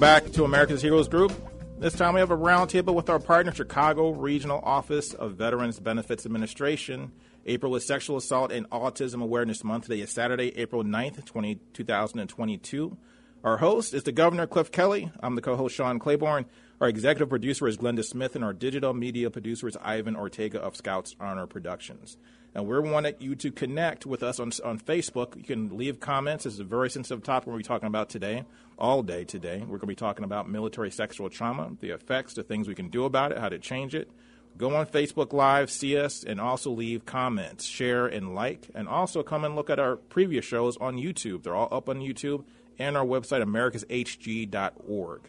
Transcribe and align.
Welcome 0.00 0.24
back 0.24 0.32
to 0.32 0.44
America's 0.44 0.80
Heroes 0.80 1.08
Group. 1.08 1.30
This 1.78 1.92
time 1.92 2.14
we 2.14 2.20
have 2.20 2.30
a 2.30 2.36
roundtable 2.36 2.94
with 2.94 3.10
our 3.10 3.18
partner, 3.18 3.52
Chicago 3.52 4.12
Regional 4.12 4.58
Office 4.64 5.12
of 5.12 5.34
Veterans 5.34 5.78
Benefits 5.78 6.24
Administration. 6.24 7.12
April 7.44 7.76
is 7.76 7.84
Sexual 7.84 8.16
Assault 8.16 8.50
and 8.50 8.66
Autism 8.70 9.22
Awareness 9.22 9.62
Month. 9.62 9.88
Today 9.88 10.00
is 10.00 10.08
Saturday, 10.08 10.56
April 10.56 10.84
9th, 10.84 11.26
20, 11.26 11.60
2022. 11.74 12.96
Our 13.44 13.58
host 13.58 13.92
is 13.92 14.04
the 14.04 14.12
Governor, 14.12 14.46
Cliff 14.46 14.72
Kelly. 14.72 15.12
I'm 15.22 15.34
the 15.34 15.42
co 15.42 15.54
host, 15.54 15.74
Sean 15.74 15.98
Claiborne. 15.98 16.46
Our 16.80 16.88
executive 16.88 17.28
producer 17.28 17.68
is 17.68 17.76
Glenda 17.76 18.02
Smith, 18.02 18.34
and 18.34 18.42
our 18.42 18.54
digital 18.54 18.94
media 18.94 19.28
producer 19.30 19.68
is 19.68 19.76
Ivan 19.82 20.16
Ortega 20.16 20.58
of 20.62 20.74
Scouts 20.74 21.14
Honor 21.20 21.46
Productions. 21.46 22.16
And 22.54 22.66
we 22.66 22.80
wanting 22.80 23.16
you 23.18 23.34
to 23.34 23.50
connect 23.50 24.06
with 24.06 24.22
us 24.22 24.40
on, 24.40 24.50
on 24.64 24.78
Facebook. 24.78 25.36
You 25.36 25.42
can 25.42 25.76
leave 25.76 26.00
comments. 26.00 26.46
It's 26.46 26.58
a 26.58 26.64
very 26.64 26.88
sensitive 26.88 27.22
topic 27.22 27.48
we're 27.48 27.60
talking 27.60 27.86
about 27.86 28.08
today, 28.08 28.44
all 28.78 29.02
day 29.02 29.24
today. 29.24 29.58
We're 29.58 29.76
going 29.76 29.80
to 29.80 29.86
be 29.88 29.94
talking 29.94 30.24
about 30.24 30.48
military 30.48 30.90
sexual 30.90 31.28
trauma, 31.28 31.70
the 31.80 31.90
effects, 31.90 32.32
the 32.32 32.42
things 32.42 32.66
we 32.66 32.74
can 32.74 32.88
do 32.88 33.04
about 33.04 33.32
it, 33.32 33.36
how 33.36 33.50
to 33.50 33.58
change 33.58 33.94
it. 33.94 34.10
Go 34.56 34.74
on 34.74 34.86
Facebook 34.86 35.34
Live, 35.34 35.70
see 35.70 35.98
us, 35.98 36.24
and 36.24 36.40
also 36.40 36.70
leave 36.70 37.04
comments, 37.04 37.66
share, 37.66 38.06
and 38.06 38.34
like. 38.34 38.70
And 38.74 38.88
also 38.88 39.22
come 39.22 39.44
and 39.44 39.54
look 39.54 39.68
at 39.68 39.78
our 39.78 39.96
previous 39.96 40.46
shows 40.46 40.78
on 40.78 40.96
YouTube. 40.96 41.42
They're 41.42 41.54
all 41.54 41.68
up 41.70 41.90
on 41.90 41.98
YouTube 41.98 42.44
and 42.78 42.96
our 42.96 43.04
website, 43.04 43.42
americashg.org. 43.42 45.20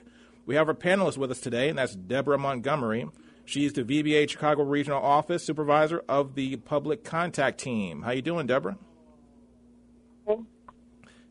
We 0.46 0.56
have 0.56 0.68
our 0.68 0.74
panelists 0.74 1.18
with 1.18 1.32
us 1.32 1.40
today, 1.40 1.70
and 1.70 1.78
that's 1.78 1.96
Deborah 1.96 2.38
Montgomery. 2.38 3.08
She's 3.46 3.74
the 3.74 3.84
VBA 3.84 4.30
Chicago 4.30 4.64
Regional 4.64 5.02
Office 5.02 5.44
Supervisor 5.46 6.04
of 6.08 6.36
the 6.36 6.58
Public 6.58 7.04
Contact 7.04 7.60
Team. 7.60 8.02
How 8.04 8.12
you 8.12 8.22
doing, 8.22 8.48
Deborah? 8.48 8.78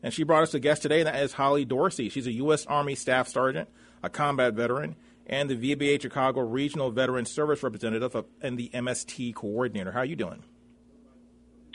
And 0.03 0.13
she 0.13 0.23
brought 0.23 0.43
us 0.43 0.53
a 0.53 0.59
guest 0.59 0.81
today, 0.81 0.99
and 0.99 1.07
that 1.07 1.21
is 1.21 1.33
Holly 1.33 1.63
Dorsey. 1.65 2.09
She's 2.09 2.25
a 2.25 2.31
U.S. 2.33 2.65
Army 2.65 2.95
Staff 2.95 3.27
Sergeant, 3.27 3.69
a 4.01 4.09
combat 4.09 4.53
veteran, 4.53 4.95
and 5.27 5.49
the 5.49 5.55
VBA 5.55 6.01
Chicago 6.01 6.41
Regional 6.41 6.89
Veteran 6.89 7.25
Service 7.25 7.61
Representative 7.61 8.15
and 8.41 8.57
the 8.57 8.69
MST 8.73 9.35
Coordinator. 9.35 9.91
How 9.91 9.99
are 9.99 10.05
you 10.05 10.15
doing? 10.15 10.43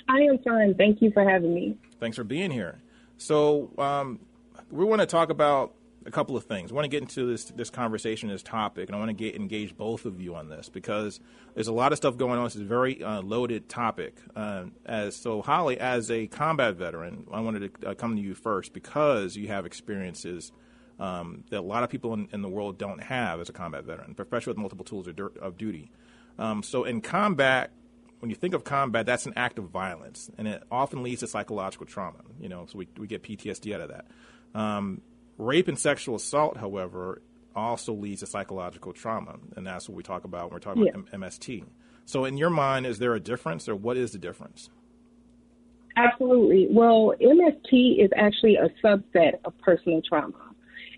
I 0.09 0.19
am 0.23 0.39
fine. 0.39 0.75
Thank 0.75 1.03
you 1.03 1.11
for 1.13 1.29
having 1.29 1.55
me. 1.55 1.79
Thanks 2.01 2.17
for 2.17 2.25
being 2.25 2.51
here. 2.51 2.81
So, 3.17 3.71
um, 3.79 4.21
we 4.71 4.85
want 4.85 5.01
to 5.01 5.07
talk 5.07 5.31
about 5.31 5.75
a 6.07 6.11
couple 6.11 6.37
of 6.37 6.45
things. 6.45 6.71
I 6.71 6.75
want 6.75 6.85
to 6.85 6.89
get 6.89 7.03
into 7.03 7.27
this 7.27 7.45
this 7.47 7.69
conversation, 7.69 8.29
this 8.29 8.43
topic, 8.43 8.89
and 8.89 8.97
I 8.97 8.99
want 8.99 9.09
to 9.11 9.15
get 9.15 9.35
engage 9.35 9.77
both 9.77 10.05
of 10.05 10.21
you 10.21 10.35
on 10.35 10.49
this 10.49 10.69
because 10.69 11.21
there's 11.55 11.69
a 11.69 11.73
lot 11.73 11.93
of 11.93 11.99
stuff 11.99 12.17
going 12.17 12.39
on. 12.39 12.45
This 12.45 12.57
is 12.57 12.63
a 12.63 12.65
very 12.65 13.03
uh, 13.03 13.21
loaded 13.23 13.69
topic. 13.69 14.17
Uh, 14.35 14.67
as 14.85 15.17
so, 15.17 15.43
Holly, 15.43 15.79
as 15.79 16.11
a 16.11 16.29
combat 16.29 16.77
veteran, 16.77 17.27
I 17.33 17.41
wanted 17.41 17.81
to 17.81 17.91
uh, 17.91 17.95
come 17.95 18.17
to 18.17 18.23
you 18.23 18.35
first 18.35 18.73
because 18.73 19.37
you 19.37 19.49
have 19.49 19.67
experiences 19.67 20.53
um, 21.01 21.45
that 21.51 21.61
a 21.61 21.63
lot 21.63 21.83
of 21.83 21.91
people 21.91 22.15
in, 22.15 22.29
in, 22.33 22.41
the 22.41 22.49
world 22.49 22.79
don't 22.79 23.03
have 23.03 23.41
as 23.41 23.49
a 23.51 23.53
combat 23.53 23.85
veteran, 23.85 24.15
professional 24.15 24.55
with 24.55 24.59
multiple 24.59 24.85
tools 24.85 25.07
of, 25.07 25.19
of 25.41 25.59
duty. 25.59 25.91
Um, 26.39 26.63
so, 26.63 26.85
in 26.85 27.01
combat, 27.01 27.73
when 28.21 28.31
you 28.31 28.37
think 28.37 28.55
of 28.55 28.65
combat, 28.65 29.07
that's 29.07 29.27
an 29.27 29.35
act 29.37 29.59
of 29.59 29.67
violence, 29.67 30.31
and 30.39 30.47
it 30.47 30.63
often 30.71 31.03
leads 31.03 31.21
to 31.21 31.27
psychological 31.27 31.85
trauma. 31.85 32.21
You 32.41 32.49
know, 32.49 32.67
so 32.67 32.79
we 32.79 32.89
we 32.97 33.09
get 33.09 33.25
PTSD 33.25 33.75
out 33.75 33.81
of 33.81 33.89
that. 33.89 34.07
Um, 34.59 35.03
Rape 35.39 35.69
and 35.69 35.79
sexual 35.79 36.17
assault, 36.17 36.57
however, 36.57 37.21
also 37.55 37.93
leads 37.93 38.21
to 38.21 38.27
psychological 38.27 38.93
trauma, 38.93 39.37
and 39.57 39.67
that's 39.67 39.89
what 39.89 39.97
we 39.97 40.03
talk 40.03 40.25
about 40.25 40.45
when 40.45 40.53
we're 40.53 40.59
talking 40.61 40.85
yeah. 40.85 40.93
about 40.95 41.11
MST. 41.11 41.65
So, 42.05 42.25
in 42.25 42.37
your 42.37 42.51
mind, 42.51 42.87
is 42.87 42.99
there 42.99 43.15
a 43.15 43.21
difference, 43.21 43.69
or 43.69 43.75
what 43.75 43.97
is 43.97 44.13
the 44.13 44.19
difference? 44.19 44.71
Absolutely. 45.97 46.69
Well, 46.71 47.15
MST 47.21 48.05
is 48.05 48.11
actually 48.17 48.57
a 48.57 48.69
subset 48.85 49.39
of 49.45 49.57
personal 49.59 50.03
trauma. 50.07 50.35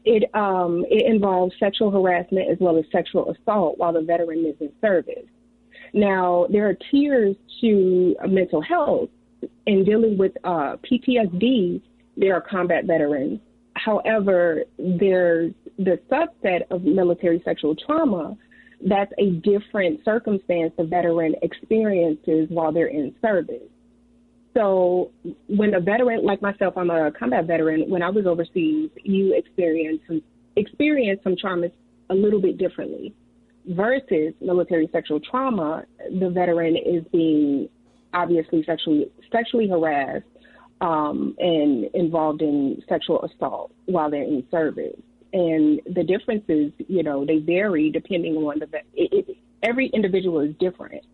It 0.05 0.33
um, 0.35 0.85
it 0.91 1.05
involves 1.07 1.55
sexual 1.59 1.91
harassment 1.91 2.51
as 2.51 2.59
well 2.61 2.77
as 2.79 2.85
sexual 2.93 3.31
assault 3.31 3.79
while 3.79 3.93
the 3.93 4.03
veteran 4.03 4.45
is 4.45 4.55
in 4.61 4.73
service. 4.81 5.27
Now, 5.93 6.47
there 6.51 6.69
are 6.69 6.77
tiers 6.91 7.37
to 7.61 8.17
mental 8.27 8.61
health. 8.61 9.11
In 9.67 9.85
dealing 9.85 10.19
with 10.19 10.33
uh, 10.43 10.77
PTSD, 10.91 11.81
there 12.17 12.35
are 12.35 12.41
combat 12.41 12.85
veterans 12.87 13.41
However, 13.85 14.65
there's 14.79 15.53
the 15.79 15.99
subset 16.11 16.63
of 16.71 16.83
military 16.83 17.41
sexual 17.45 17.75
trauma 17.75 18.37
that's 18.85 19.13
a 19.19 19.31
different 19.31 20.05
circumstance 20.05 20.73
the 20.77 20.85
veteran 20.85 21.35
experiences 21.43 22.47
while 22.49 22.73
they're 22.73 22.87
in 22.87 23.15
service. 23.21 23.69
So 24.55 25.11
when 25.49 25.75
a 25.75 25.81
veteran 25.81 26.25
like 26.25 26.43
myself, 26.43 26.77
I'm 26.77 26.91
a 26.91 27.13
combat 27.13 27.47
veteran, 27.47 27.89
when 27.89 28.03
I 28.03 28.11
was 28.11 28.27
overseas, 28.27 28.91
you 29.03 29.35
experience 29.35 30.01
some 30.07 30.23
experience 30.57 31.21
some 31.23 31.37
traumas 31.37 31.73
a 32.11 32.15
little 32.15 32.41
bit 32.41 32.59
differently. 32.59 33.15
Versus 33.71 34.33
military 34.41 34.89
sexual 34.93 35.21
trauma, 35.21 35.85
the 36.19 36.31
veteran 36.31 36.77
is 36.77 37.05
being 37.13 37.69
obviously 38.15 38.65
sexually 38.65 39.11
sexually 39.31 39.69
harassed 39.69 40.25
um, 40.81 41.35
and 41.39 41.85
involved 41.95 42.43
in 42.43 42.83
sexual 42.89 43.23
assault 43.25 43.73
while 43.87 44.11
they're 44.11 44.23
in 44.23 44.45
service. 44.51 45.01
And 45.33 45.81
the 45.87 46.05
differences, 46.05 46.73
you 46.89 47.03
know, 47.03 47.25
they 47.27 47.39
vary 47.39 47.91
depending 47.91 48.37
on 48.37 48.61
the. 48.61 48.67
It, 48.95 49.29
it, 49.29 49.37
every 49.63 49.89
individual 49.89 50.41
is 50.41 50.55
different. 50.59 51.05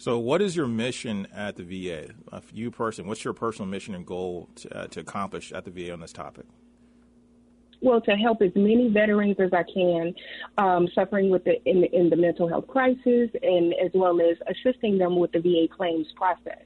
So, 0.00 0.18
what 0.18 0.40
is 0.40 0.54
your 0.54 0.68
mission 0.68 1.26
at 1.34 1.56
the 1.56 1.64
VA? 1.64 2.12
Uh, 2.30 2.40
you 2.52 2.70
person, 2.70 3.06
what's 3.08 3.24
your 3.24 3.34
personal 3.34 3.68
mission 3.68 3.94
and 3.94 4.06
goal 4.06 4.48
to, 4.56 4.78
uh, 4.78 4.86
to 4.88 5.00
accomplish 5.00 5.50
at 5.50 5.64
the 5.64 5.70
VA 5.70 5.92
on 5.92 6.00
this 6.00 6.12
topic? 6.12 6.44
Well, 7.80 8.00
to 8.02 8.12
help 8.12 8.42
as 8.42 8.52
many 8.54 8.88
veterans 8.88 9.36
as 9.40 9.52
I 9.52 9.62
can 9.62 10.14
um, 10.56 10.88
suffering 10.94 11.30
with 11.30 11.44
the 11.44 11.62
in, 11.64 11.84
in 11.84 12.10
the 12.10 12.16
mental 12.16 12.48
health 12.48 12.68
crisis, 12.68 13.30
and 13.42 13.74
as 13.74 13.90
well 13.94 14.20
as 14.20 14.36
assisting 14.48 14.98
them 14.98 15.16
with 15.16 15.32
the 15.32 15.40
VA 15.40 15.66
claims 15.74 16.06
process. 16.14 16.62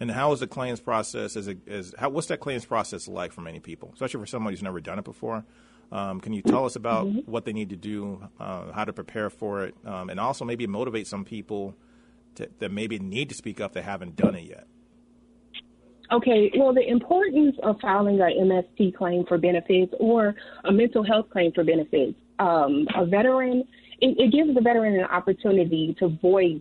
And 0.00 0.10
how 0.10 0.32
is 0.32 0.40
the 0.40 0.46
claims 0.46 0.80
process? 0.80 1.36
As, 1.36 1.48
a, 1.48 1.56
as 1.66 1.94
how, 1.98 2.10
what's 2.10 2.28
that 2.28 2.40
claims 2.40 2.64
process 2.64 3.08
like 3.08 3.32
for 3.32 3.40
many 3.40 3.60
people, 3.60 3.90
especially 3.94 4.20
for 4.20 4.26
someone 4.26 4.52
who's 4.52 4.62
never 4.62 4.80
done 4.80 4.98
it 4.98 5.04
before? 5.04 5.44
Um, 5.92 6.20
can 6.20 6.32
you 6.32 6.42
tell 6.42 6.64
us 6.64 6.76
about 6.76 7.06
mm-hmm. 7.06 7.30
what 7.30 7.44
they 7.44 7.52
need 7.52 7.70
to 7.70 7.76
do, 7.76 8.28
uh, 8.40 8.72
how 8.72 8.84
to 8.84 8.92
prepare 8.92 9.30
for 9.30 9.64
it, 9.64 9.74
um, 9.84 10.10
and 10.10 10.18
also 10.18 10.44
maybe 10.44 10.66
motivate 10.66 11.06
some 11.06 11.24
people 11.24 11.76
to, 12.34 12.48
that 12.58 12.72
maybe 12.72 12.98
need 12.98 13.28
to 13.28 13.34
speak 13.34 13.60
up 13.60 13.72
that 13.74 13.84
haven't 13.84 14.16
done 14.16 14.34
it 14.34 14.44
yet? 14.48 14.66
Okay, 16.12 16.52
well, 16.56 16.72
the 16.72 16.86
importance 16.88 17.56
of 17.62 17.80
filing 17.80 18.20
an 18.20 18.30
MST 18.30 18.94
claim 18.94 19.24
for 19.26 19.38
benefits 19.38 19.92
or 19.98 20.34
a 20.64 20.72
mental 20.72 21.02
health 21.02 21.30
claim 21.30 21.52
for 21.52 21.64
benefits, 21.64 22.14
um, 22.38 22.86
a 22.94 23.04
veteran, 23.04 23.64
it, 24.00 24.16
it 24.18 24.32
gives 24.32 24.54
the 24.54 24.60
veteran 24.60 24.94
an 24.94 25.04
opportunity 25.04 25.96
to 25.98 26.08
voice 26.08 26.60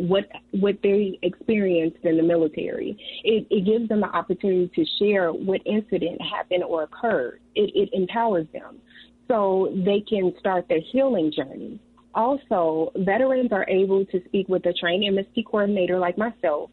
what 0.00 0.24
what 0.52 0.76
they 0.82 1.18
experienced 1.22 1.98
in 2.04 2.16
the 2.16 2.22
military. 2.22 2.96
It, 3.24 3.46
it 3.50 3.64
gives 3.64 3.88
them 3.88 4.00
the 4.00 4.06
opportunity 4.06 4.70
to 4.74 4.84
share 4.98 5.32
what 5.32 5.60
incident 5.66 6.20
happened 6.22 6.64
or 6.64 6.84
occurred. 6.84 7.40
It, 7.54 7.70
it 7.74 7.90
empowers 7.92 8.46
them 8.52 8.78
so 9.28 9.72
they 9.84 10.00
can 10.00 10.32
start 10.40 10.66
their 10.68 10.80
healing 10.92 11.32
journey. 11.34 11.78
Also, 12.14 12.90
veterans 12.96 13.52
are 13.52 13.68
able 13.68 14.04
to 14.06 14.20
speak 14.24 14.48
with 14.48 14.66
a 14.66 14.72
trained 14.72 15.04
MST 15.04 15.44
coordinator 15.46 15.98
like 15.98 16.18
myself 16.18 16.70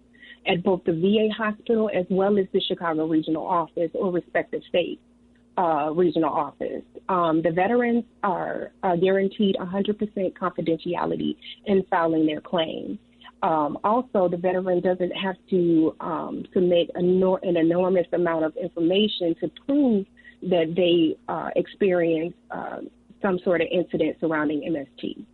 at 0.47 0.63
both 0.63 0.83
the 0.85 0.93
VA 0.93 1.31
hospital 1.37 1.89
as 1.93 2.05
well 2.09 2.37
as 2.39 2.45
the 2.53 2.61
Chicago 2.61 3.05
regional 3.05 3.45
office 3.45 3.91
or 3.93 4.11
respective 4.11 4.61
state 4.69 4.99
uh, 5.57 5.91
regional 5.93 6.33
office. 6.33 6.83
Um, 7.09 7.41
the 7.41 7.51
veterans 7.51 8.05
are 8.23 8.71
uh, 8.83 8.95
guaranteed 8.95 9.55
100% 9.59 10.33
confidentiality 10.33 11.35
in 11.65 11.83
filing 11.89 12.25
their 12.25 12.41
claim. 12.41 12.99
Um, 13.43 13.77
also, 13.83 14.27
the 14.27 14.37
veteran 14.37 14.81
doesn't 14.81 15.11
have 15.11 15.35
to 15.51 15.95
um, 15.99 16.45
submit 16.53 16.89
an 16.95 17.57
enormous 17.57 18.07
amount 18.11 18.45
of 18.45 18.55
information 18.57 19.35
to 19.41 19.51
prove 19.65 20.05
that 20.41 20.73
they 20.75 21.17
uh, 21.31 21.49
experience 21.55 22.33
uh, 22.51 22.79
some 23.21 23.39
sort 23.39 23.61
of 23.61 23.67
incident 23.71 24.17
surrounding 24.19 24.61
MST. 24.61 25.25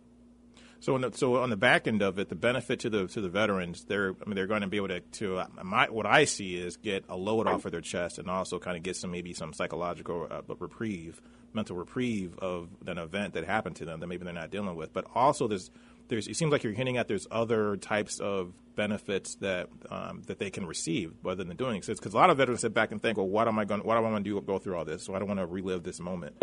So, 0.80 0.98
the, 0.98 1.12
so 1.16 1.36
on 1.36 1.48
the 1.48 1.56
back 1.56 1.86
end 1.86 2.02
of 2.02 2.18
it, 2.18 2.28
the 2.28 2.34
benefit 2.34 2.80
to 2.80 2.90
the 2.90 3.06
to 3.06 3.22
the 3.22 3.30
veterans, 3.30 3.84
they're 3.84 4.14
I 4.20 4.26
mean 4.26 4.34
they're 4.34 4.46
going 4.46 4.60
to 4.60 4.66
be 4.66 4.76
able 4.76 4.88
to 4.88 5.00
to 5.00 5.38
uh, 5.38 5.46
my, 5.62 5.88
what 5.88 6.04
I 6.04 6.26
see 6.26 6.56
is 6.56 6.76
get 6.76 7.06
a 7.08 7.16
load 7.16 7.46
off 7.46 7.64
of 7.64 7.72
their 7.72 7.80
chest 7.80 8.18
and 8.18 8.28
also 8.28 8.58
kind 8.58 8.76
of 8.76 8.82
get 8.82 8.94
some 8.96 9.10
maybe 9.10 9.32
some 9.32 9.54
psychological 9.54 10.28
uh, 10.30 10.42
reprieve, 10.58 11.22
mental 11.54 11.76
reprieve 11.76 12.38
of 12.38 12.68
an 12.86 12.98
event 12.98 13.32
that 13.32 13.46
happened 13.46 13.76
to 13.76 13.86
them 13.86 14.00
that 14.00 14.08
maybe 14.08 14.24
they're 14.24 14.34
not 14.34 14.50
dealing 14.50 14.76
with. 14.76 14.92
But 14.92 15.06
also 15.14 15.48
there's 15.48 15.70
there's 16.08 16.28
it 16.28 16.36
seems 16.36 16.52
like 16.52 16.62
you're 16.62 16.72
hinting 16.72 16.96
at 16.96 17.08
there's 17.08 17.26
other 17.30 17.76
types 17.76 18.20
of 18.20 18.52
benefits 18.76 19.36
that 19.36 19.68
um, 19.90 20.22
that 20.26 20.38
they 20.38 20.50
can 20.50 20.66
receive 20.66 21.12
rather 21.22 21.44
than 21.44 21.56
doing 21.56 21.76
it. 21.76 21.86
Because 21.86 22.14
a 22.14 22.16
lot 22.16 22.30
of 22.30 22.36
veterans 22.36 22.60
sit 22.60 22.74
back 22.74 22.92
and 22.92 23.00
think, 23.00 23.16
well, 23.16 23.28
what 23.28 23.48
am 23.48 23.58
I 23.58 23.64
going? 23.64 23.82
What 23.82 23.94
do 23.94 24.04
I 24.04 24.10
want 24.10 24.24
to 24.24 24.30
do? 24.30 24.40
Go 24.40 24.58
through 24.58 24.76
all 24.76 24.84
this? 24.84 25.04
So 25.04 25.14
I 25.14 25.18
don't 25.18 25.28
want 25.28 25.40
to 25.40 25.46
relive 25.46 25.82
this 25.82 26.00
moment. 26.00 26.36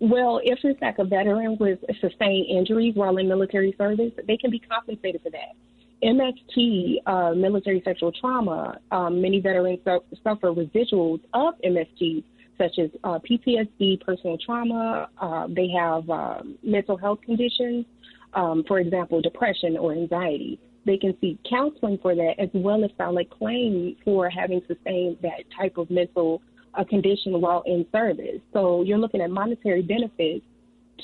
Well, 0.00 0.40
if 0.42 0.58
it's 0.62 0.80
like 0.80 0.98
a 0.98 1.04
veteran 1.04 1.58
with 1.60 1.78
sustained 2.00 2.46
injuries 2.48 2.94
while 2.94 3.16
in 3.18 3.28
military 3.28 3.74
service, 3.76 4.12
they 4.26 4.38
can 4.38 4.50
be 4.50 4.58
compensated 4.58 5.20
for 5.22 5.30
that. 5.30 5.54
MST, 6.02 6.96
uh, 7.06 7.34
military 7.34 7.82
sexual 7.84 8.10
trauma, 8.10 8.80
um, 8.90 9.20
many 9.20 9.40
veterans 9.40 9.80
suffer 10.24 10.52
residuals 10.54 11.20
of 11.34 11.54
MST, 11.62 12.24
such 12.56 12.78
as 12.78 12.90
uh, 13.04 13.18
PTSD, 13.18 14.00
personal 14.00 14.38
trauma. 14.38 15.10
Uh, 15.18 15.46
they 15.48 15.68
have 15.68 16.08
um, 16.08 16.56
mental 16.62 16.96
health 16.96 17.20
conditions, 17.20 17.84
um, 18.34 18.64
for 18.66 18.78
example, 18.78 19.20
depression 19.20 19.76
or 19.76 19.92
anxiety. 19.92 20.58
They 20.86 20.96
can 20.96 21.14
seek 21.20 21.38
counseling 21.48 21.98
for 22.00 22.14
that 22.14 22.34
as 22.38 22.48
well 22.54 22.84
as 22.84 22.90
file 22.96 23.18
a 23.18 23.24
claim 23.24 23.96
for 24.04 24.30
having 24.30 24.62
sustained 24.66 25.18
that 25.22 25.44
type 25.56 25.76
of 25.76 25.90
mental 25.90 26.42
a 26.74 26.84
condition 26.84 27.40
while 27.40 27.62
in 27.66 27.84
service. 27.92 28.40
So 28.52 28.82
you're 28.82 28.98
looking 28.98 29.20
at 29.20 29.30
monetary 29.30 29.82
benefits 29.82 30.44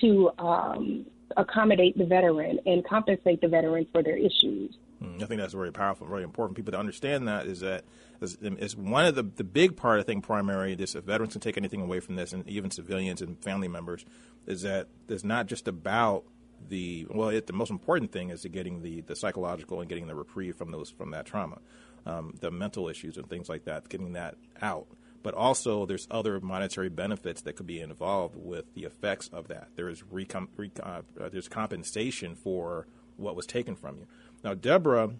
to 0.01 0.31
um, 0.39 1.07
accommodate 1.37 1.99
the 1.99 2.05
veteran 2.05 2.61
and 2.67 2.87
compensate 2.87 3.41
the 3.41 3.49
veteran 3.49 3.87
for 3.93 4.03
their 4.03 4.17
issues. 4.17 4.77
Hmm, 5.01 5.17
I 5.21 5.27
think 5.27 5.41
that's 5.41 5.53
very 5.53 5.73
powerful, 5.73 6.07
very 6.07 6.23
important. 6.23 6.57
People 6.57 6.73
to 6.73 6.79
understand 6.79 7.29
that 7.29 7.47
is 7.47 7.61
that 7.61 7.85
it's 8.21 8.75
one 8.75 9.05
of 9.05 9.15
the 9.15 9.23
the 9.23 9.45
big 9.45 9.77
part. 9.77 10.01
I 10.01 10.03
think 10.03 10.25
primary 10.25 10.75
this 10.75 10.95
if 10.95 11.05
veterans 11.05 11.35
can 11.35 11.41
take 11.43 11.59
anything 11.59 11.83
away 11.83 12.01
from 12.01 12.15
this, 12.15 12.33
and 12.33 12.49
even 12.49 12.71
civilians 12.71 13.21
and 13.21 13.39
family 13.43 13.69
members, 13.69 14.07
is 14.47 14.63
that 14.63 14.89
it's 15.09 15.25
not 15.25 15.47
just 15.47 15.69
about 15.69 16.25
the 16.69 17.07
well. 17.11 17.29
It, 17.29 17.47
the 17.47 17.53
most 17.53 17.71
important 17.71 18.13
thing 18.13 18.31
is 18.31 18.45
getting 18.45 18.83
the 18.83 19.03
the 19.03 19.17
psychological 19.17 19.81
and 19.81 19.89
getting 19.89 20.07
the 20.07 20.15
reprieve 20.15 20.57
from 20.57 20.71
those 20.71 20.91
from 20.91 21.11
that 21.11 21.27
trauma, 21.27 21.59
um, 22.05 22.35
the 22.41 22.51
mental 22.51 22.89
issues 22.89 23.17
and 23.17 23.29
things 23.29 23.49
like 23.49 23.65
that, 23.65 23.89
getting 23.89 24.13
that 24.13 24.37
out 24.61 24.87
but 25.27 25.35
also 25.35 25.87
there's 25.87 26.07
other 26.09 26.39
monetary 26.39 26.89
benefits 26.89 27.43
that 27.43 27.57
could 27.57 27.67
be 27.67 27.81
involved 27.81 28.37
with 28.37 28.73
the 28.75 28.85
effects 28.85 29.29
of 29.33 29.49
that. 29.49 29.67
There 29.75 29.89
is 29.89 30.03
recom- 30.03 30.47
rec- 30.57 30.79
uh, 30.81 31.03
there's 31.33 31.49
compensation 31.49 32.37
for 32.37 32.87
what 33.17 33.35
was 33.35 33.45
taken 33.45 33.75
from 33.75 33.99
you. 33.99 34.07
Now, 34.45 34.55
Deborah, 34.55 35.11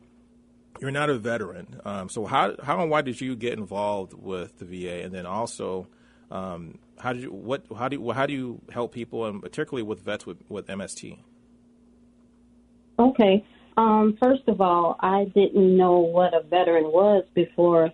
you're 0.81 0.93
not 0.93 1.11
a 1.11 1.19
veteran, 1.19 1.81
um, 1.85 2.09
so 2.09 2.25
how 2.25 2.55
how 2.63 2.81
and 2.81 2.89
why 2.89 3.03
did 3.03 3.21
you 3.21 3.35
get 3.35 3.55
involved 3.55 4.15
with 4.15 4.57
the 4.61 4.65
VA, 4.65 5.03
and 5.03 5.13
then 5.13 5.27
also 5.27 5.89
um, 6.31 6.79
how 6.99 7.13
did 7.13 7.23
you 7.23 7.31
what 7.31 7.65
how 7.77 7.89
do 7.89 7.97
you, 7.97 8.11
how 8.11 8.27
do 8.27 8.33
you 8.33 8.61
help 8.73 8.93
people, 8.93 9.25
and 9.27 9.41
particularly 9.43 9.83
with 9.83 10.01
vets 10.01 10.27
with, 10.27 10.39
with 10.49 10.67
MST? 10.67 11.19
Okay. 12.99 13.45
Um, 13.77 14.17
first 14.23 14.43
of 14.49 14.61
all, 14.61 14.97
I 15.01 15.25
didn't 15.35 15.77
know 15.77 15.99
what 15.99 16.33
a 16.33 16.43
veteran 16.43 16.85
was 16.85 17.25
before 17.35 17.93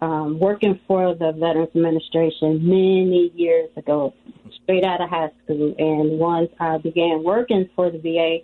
um, 0.00 0.38
working 0.38 0.80
for 0.86 1.14
the 1.14 1.32
Veterans 1.32 1.68
Administration 1.74 2.66
many 2.66 3.30
years 3.34 3.68
ago, 3.76 4.14
straight 4.62 4.84
out 4.84 5.02
of 5.02 5.10
high 5.10 5.30
school. 5.44 5.74
And 5.78 6.18
once 6.18 6.50
I 6.58 6.78
began 6.78 7.22
working 7.22 7.68
for 7.76 7.90
the 7.90 7.98
VA, 7.98 8.38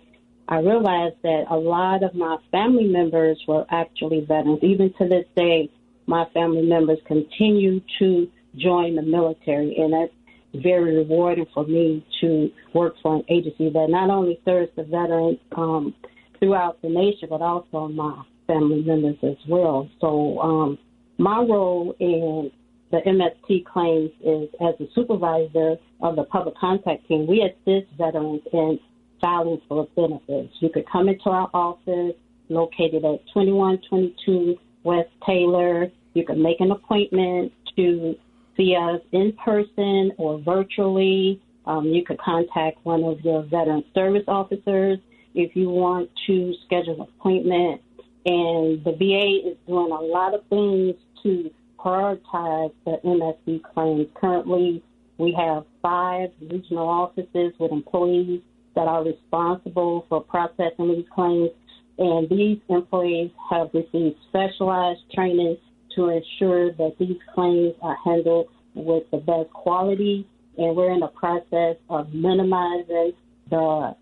I 0.47 0.59
realized 0.59 1.15
that 1.23 1.45
a 1.49 1.57
lot 1.57 2.03
of 2.03 2.13
my 2.13 2.37
family 2.51 2.85
members 2.85 3.41
were 3.47 3.65
actually 3.69 4.21
veterans. 4.21 4.59
Even 4.61 4.93
to 4.99 5.07
this 5.07 5.25
day, 5.35 5.69
my 6.05 6.25
family 6.33 6.61
members 6.61 6.99
continue 7.05 7.81
to 7.99 8.29
join 8.57 8.95
the 8.95 9.01
military, 9.01 9.75
and 9.77 9.93
that's 9.93 10.63
very 10.63 10.97
rewarding 10.97 11.45
for 11.53 11.65
me 11.65 12.05
to 12.21 12.49
work 12.73 12.95
for 13.01 13.17
an 13.17 13.23
agency 13.29 13.69
that 13.69 13.87
not 13.89 14.09
only 14.09 14.39
serves 14.45 14.71
the 14.75 14.83
veterans 14.83 15.37
um, 15.55 15.93
throughout 16.39 16.81
the 16.81 16.89
nation, 16.89 17.27
but 17.29 17.41
also 17.41 17.87
my 17.87 18.23
family 18.47 18.81
members 18.81 19.17
as 19.23 19.37
well. 19.47 19.89
So 19.99 20.39
um, 20.39 20.77
my 21.17 21.39
role 21.39 21.95
in 21.99 22.51
the 22.91 22.99
MST 22.99 23.65
claims 23.65 24.11
is 24.23 24.49
as 24.61 24.75
a 24.79 24.89
supervisor 24.95 25.75
of 26.01 26.15
the 26.15 26.23
public 26.23 26.55
contact 26.57 27.07
team. 27.07 27.27
We 27.27 27.41
assist 27.41 27.91
veterans 27.97 28.41
in 28.53 28.79
filing 29.19 29.61
for 29.67 29.87
benefits. 29.95 30.53
You 30.59 30.69
could 30.69 30.85
come 30.89 31.09
into 31.09 31.29
our 31.29 31.49
office 31.53 32.15
located 32.49 33.03
at 33.03 33.19
2122 33.33 34.55
West 34.83 35.09
Taylor. 35.25 35.91
You 36.13 36.25
can 36.25 36.41
make 36.41 36.61
an 36.61 36.71
appointment 36.71 37.51
to 37.75 38.15
us 38.59 39.01
in 39.11 39.33
person 39.33 40.11
or 40.17 40.39
virtually. 40.39 41.41
Um, 41.65 41.85
you 41.85 42.03
could 42.03 42.19
contact 42.19 42.77
one 42.83 43.03
of 43.03 43.21
your 43.21 43.43
veteran 43.43 43.83
service 43.93 44.23
officers 44.27 44.99
if 45.35 45.55
you 45.55 45.69
want 45.69 46.09
to 46.27 46.53
schedule 46.65 46.95
an 46.95 47.01
appointment. 47.01 47.81
And 48.25 48.83
the 48.83 48.91
VA 48.97 49.49
is 49.49 49.57
doing 49.67 49.91
a 49.91 50.01
lot 50.01 50.33
of 50.33 50.41
things 50.49 50.95
to 51.23 51.51
prioritize 51.77 52.73
the 52.85 52.99
MST 53.05 53.63
claims. 53.73 54.07
Currently, 54.15 54.83
we 55.17 55.33
have 55.37 55.65
five 55.81 56.31
regional 56.41 56.87
offices 56.87 57.53
with 57.59 57.71
employees 57.71 58.41
that 58.75 58.87
are 58.87 59.03
responsible 59.03 60.05
for 60.09 60.21
processing 60.21 60.89
these 60.93 61.05
claims, 61.13 61.49
and 61.97 62.29
these 62.29 62.59
employees 62.69 63.31
have 63.49 63.69
received 63.73 64.15
specialized 64.29 65.01
training 65.13 65.57
to 65.97 66.09
ensure 66.09 66.71
that 66.71 66.95
these 66.97 67.17
claims 67.35 67.73
are 67.81 67.97
handled 68.05 68.47
with 68.73 69.03
the 69.11 69.17
best 69.17 69.51
quality. 69.51 70.25
And 70.57 70.75
we're 70.75 70.91
in 70.91 71.01
the 71.01 71.07
process 71.07 71.75
of 71.89 72.13
minimizing 72.13 73.11
the 73.49 73.95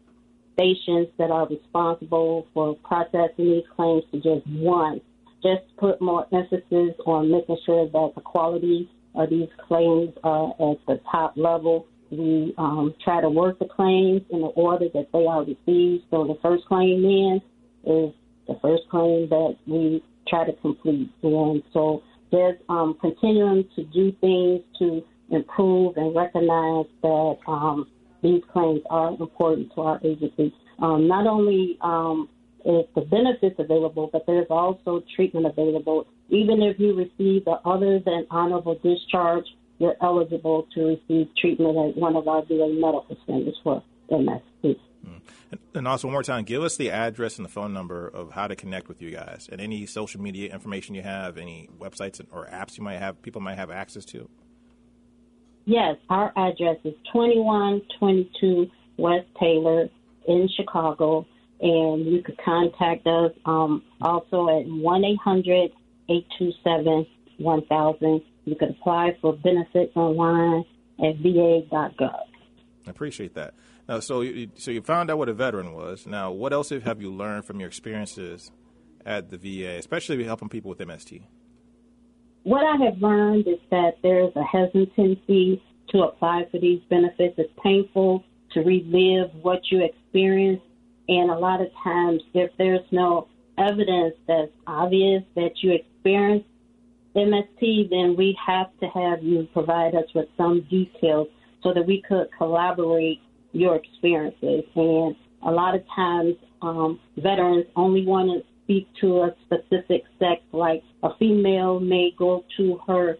stations 0.53 1.07
that 1.17 1.31
are 1.31 1.47
responsible 1.47 2.47
for 2.53 2.75
processing 2.83 3.33
these 3.37 3.63
claims 3.75 4.03
to 4.11 4.17
just 4.17 4.47
one 4.47 5.01
just 5.45 5.63
put 5.77 6.01
more 6.01 6.25
emphasis 6.33 6.95
on 7.05 7.31
making 7.31 7.57
sure 7.65 7.85
that 7.85 8.11
the 8.15 8.21
quality 8.21 8.89
of 9.13 9.29
these 9.29 9.49
claims 9.67 10.11
are 10.23 10.49
at 10.49 10.77
the 10.87 10.99
top 11.11 11.33
level. 11.37 11.85
We 12.09 12.53
um, 12.57 12.95
try 13.03 13.21
to 13.21 13.29
work 13.29 13.59
the 13.59 13.65
claims 13.65 14.21
in 14.31 14.41
the 14.41 14.47
order 14.47 14.87
that 14.93 15.07
they 15.13 15.25
are 15.25 15.41
received. 15.41 16.05
So 16.09 16.25
the 16.25 16.37
first 16.41 16.65
claim 16.65 17.05
in 17.05 17.41
is 17.83 18.13
the 18.47 18.57
first 18.61 18.83
claim 18.89 19.29
that 19.29 19.55
we 19.67 20.03
try 20.27 20.45
to 20.45 20.53
complete. 20.53 21.09
And 21.23 21.63
so 21.73 22.03
just 22.31 22.61
um, 22.69 22.97
continuing 22.99 23.67
to 23.75 23.83
do 23.85 24.11
things 24.21 24.61
to 24.79 25.03
improve 25.29 25.97
and 25.97 26.15
recognize 26.15 26.85
that 27.01 27.37
um, 27.47 27.87
these 28.21 28.41
claims 28.51 28.81
are 28.89 29.09
important 29.09 29.73
to 29.75 29.81
our 29.81 29.99
agency. 30.03 30.53
Um, 30.79 31.07
not 31.07 31.27
only 31.27 31.77
um, 31.81 32.29
is 32.65 32.85
the 32.95 33.01
benefits 33.01 33.55
available, 33.59 34.09
but 34.11 34.25
there's 34.25 34.47
also 34.49 35.03
treatment 35.15 35.45
available. 35.45 36.07
Even 36.29 36.61
if 36.61 36.79
you 36.79 36.95
receive 36.95 37.45
the 37.45 37.59
other 37.65 37.99
than 37.99 38.25
honorable 38.31 38.75
discharge, 38.83 39.45
you're 39.77 39.95
eligible 40.01 40.67
to 40.73 40.97
receive 40.97 41.27
treatment 41.37 41.77
at 41.77 41.97
one 41.97 42.15
of 42.15 42.27
our 42.27 42.41
VA 42.43 42.67
medical 42.69 43.17
centers 43.27 43.55
for 43.63 43.83
MS. 44.09 44.41
And 45.73 45.87
also, 45.87 46.07
one 46.07 46.13
more 46.13 46.23
time, 46.23 46.43
give 46.43 46.63
us 46.63 46.77
the 46.77 46.91
address 46.91 47.37
and 47.37 47.45
the 47.45 47.49
phone 47.49 47.73
number 47.73 48.07
of 48.07 48.31
how 48.31 48.47
to 48.47 48.55
connect 48.55 48.87
with 48.87 49.01
you 49.01 49.11
guys, 49.11 49.49
and 49.51 49.61
any 49.61 49.85
social 49.85 50.21
media 50.21 50.53
information 50.53 50.95
you 50.95 51.01
have, 51.01 51.37
any 51.37 51.69
websites 51.79 52.21
or 52.31 52.47
apps 52.47 52.77
you 52.77 52.83
might 52.83 52.97
have, 52.97 53.21
people 53.21 53.41
might 53.41 53.57
have 53.57 53.71
access 53.71 54.05
to. 54.05 54.29
Yes, 55.65 55.97
our 56.09 56.31
address 56.35 56.77
is 56.83 56.93
2122 57.11 58.69
West 58.97 59.27
Taylor 59.39 59.89
in 60.27 60.47
Chicago 60.55 61.25
and 61.61 62.05
you 62.05 62.21
could 62.21 62.37
contact 62.43 63.07
us 63.07 63.31
um, 63.45 63.83
also 64.01 64.49
at 64.49 64.67
1 64.67 65.05
800 65.05 65.71
827 66.09 67.07
1000. 67.37 68.21
You 68.45 68.55
could 68.55 68.69
apply 68.69 69.17
for 69.21 69.33
benefits 69.33 69.95
online 69.95 70.63
at 70.99 71.15
va.gov. 71.17 72.19
I 72.87 72.89
appreciate 72.89 73.33
that. 73.33 73.55
Now, 73.87 73.99
so 73.99 74.23
so 74.55 74.71
you 74.71 74.81
found 74.81 75.11
out 75.11 75.17
what 75.17 75.29
a 75.29 75.33
veteran 75.33 75.73
was. 75.73 76.07
Now, 76.07 76.31
what 76.31 76.53
else 76.53 76.69
have 76.69 77.01
you 77.01 77.11
learned 77.11 77.45
from 77.45 77.59
your 77.59 77.67
experiences 77.67 78.51
at 79.05 79.29
the 79.29 79.37
VA, 79.37 79.77
especially 79.77 80.23
helping 80.23 80.49
people 80.49 80.69
with 80.69 80.79
MST? 80.79 81.23
What 82.43 82.63
I 82.63 82.83
have 82.85 82.99
learned 83.01 83.47
is 83.47 83.59
that 83.71 83.97
there 84.01 84.23
is 84.23 84.35
a 84.35 84.43
hesitancy 84.43 85.61
to 85.89 86.03
apply 86.03 86.47
for 86.51 86.59
these 86.59 86.81
benefits. 86.89 87.35
It's 87.37 87.51
painful 87.63 88.23
to 88.53 88.61
relive 88.61 89.31
what 89.41 89.61
you 89.71 89.83
experienced 89.83 90.63
And 91.07 91.29
a 91.29 91.37
lot 91.37 91.61
of 91.61 91.67
times, 91.83 92.21
if 92.33 92.51
there's 92.57 92.85
no 92.91 93.27
evidence 93.57 94.15
that's 94.27 94.51
obvious 94.65 95.23
that 95.35 95.51
you 95.61 95.71
experienced 95.71 96.47
MST, 97.15 97.89
then 97.89 98.15
we 98.17 98.37
have 98.45 98.67
to 98.79 98.87
have 98.87 99.23
you 99.23 99.47
provide 99.53 99.93
us 99.95 100.05
with 100.15 100.27
some 100.35 100.61
details 100.69 101.27
so 101.61 101.73
that 101.73 101.85
we 101.85 102.01
could 102.07 102.27
collaborate 102.37 103.21
your 103.55 103.75
experiences. 103.75 104.63
And 104.75 105.15
a 105.43 105.51
lot 105.51 105.75
of 105.75 105.83
times, 105.95 106.35
um, 106.61 106.99
veterans 107.17 107.65
only 107.75 108.05
want 108.05 108.29
to 108.29 108.43
speak 108.63 108.87
to 109.01 109.21
a 109.21 109.35
specific 109.45 110.03
sex, 110.19 110.41
like 110.51 110.83
a 111.03 111.09
female 111.17 111.79
may 111.79 112.11
go 112.17 112.43
to 112.57 112.79
her 112.87 113.17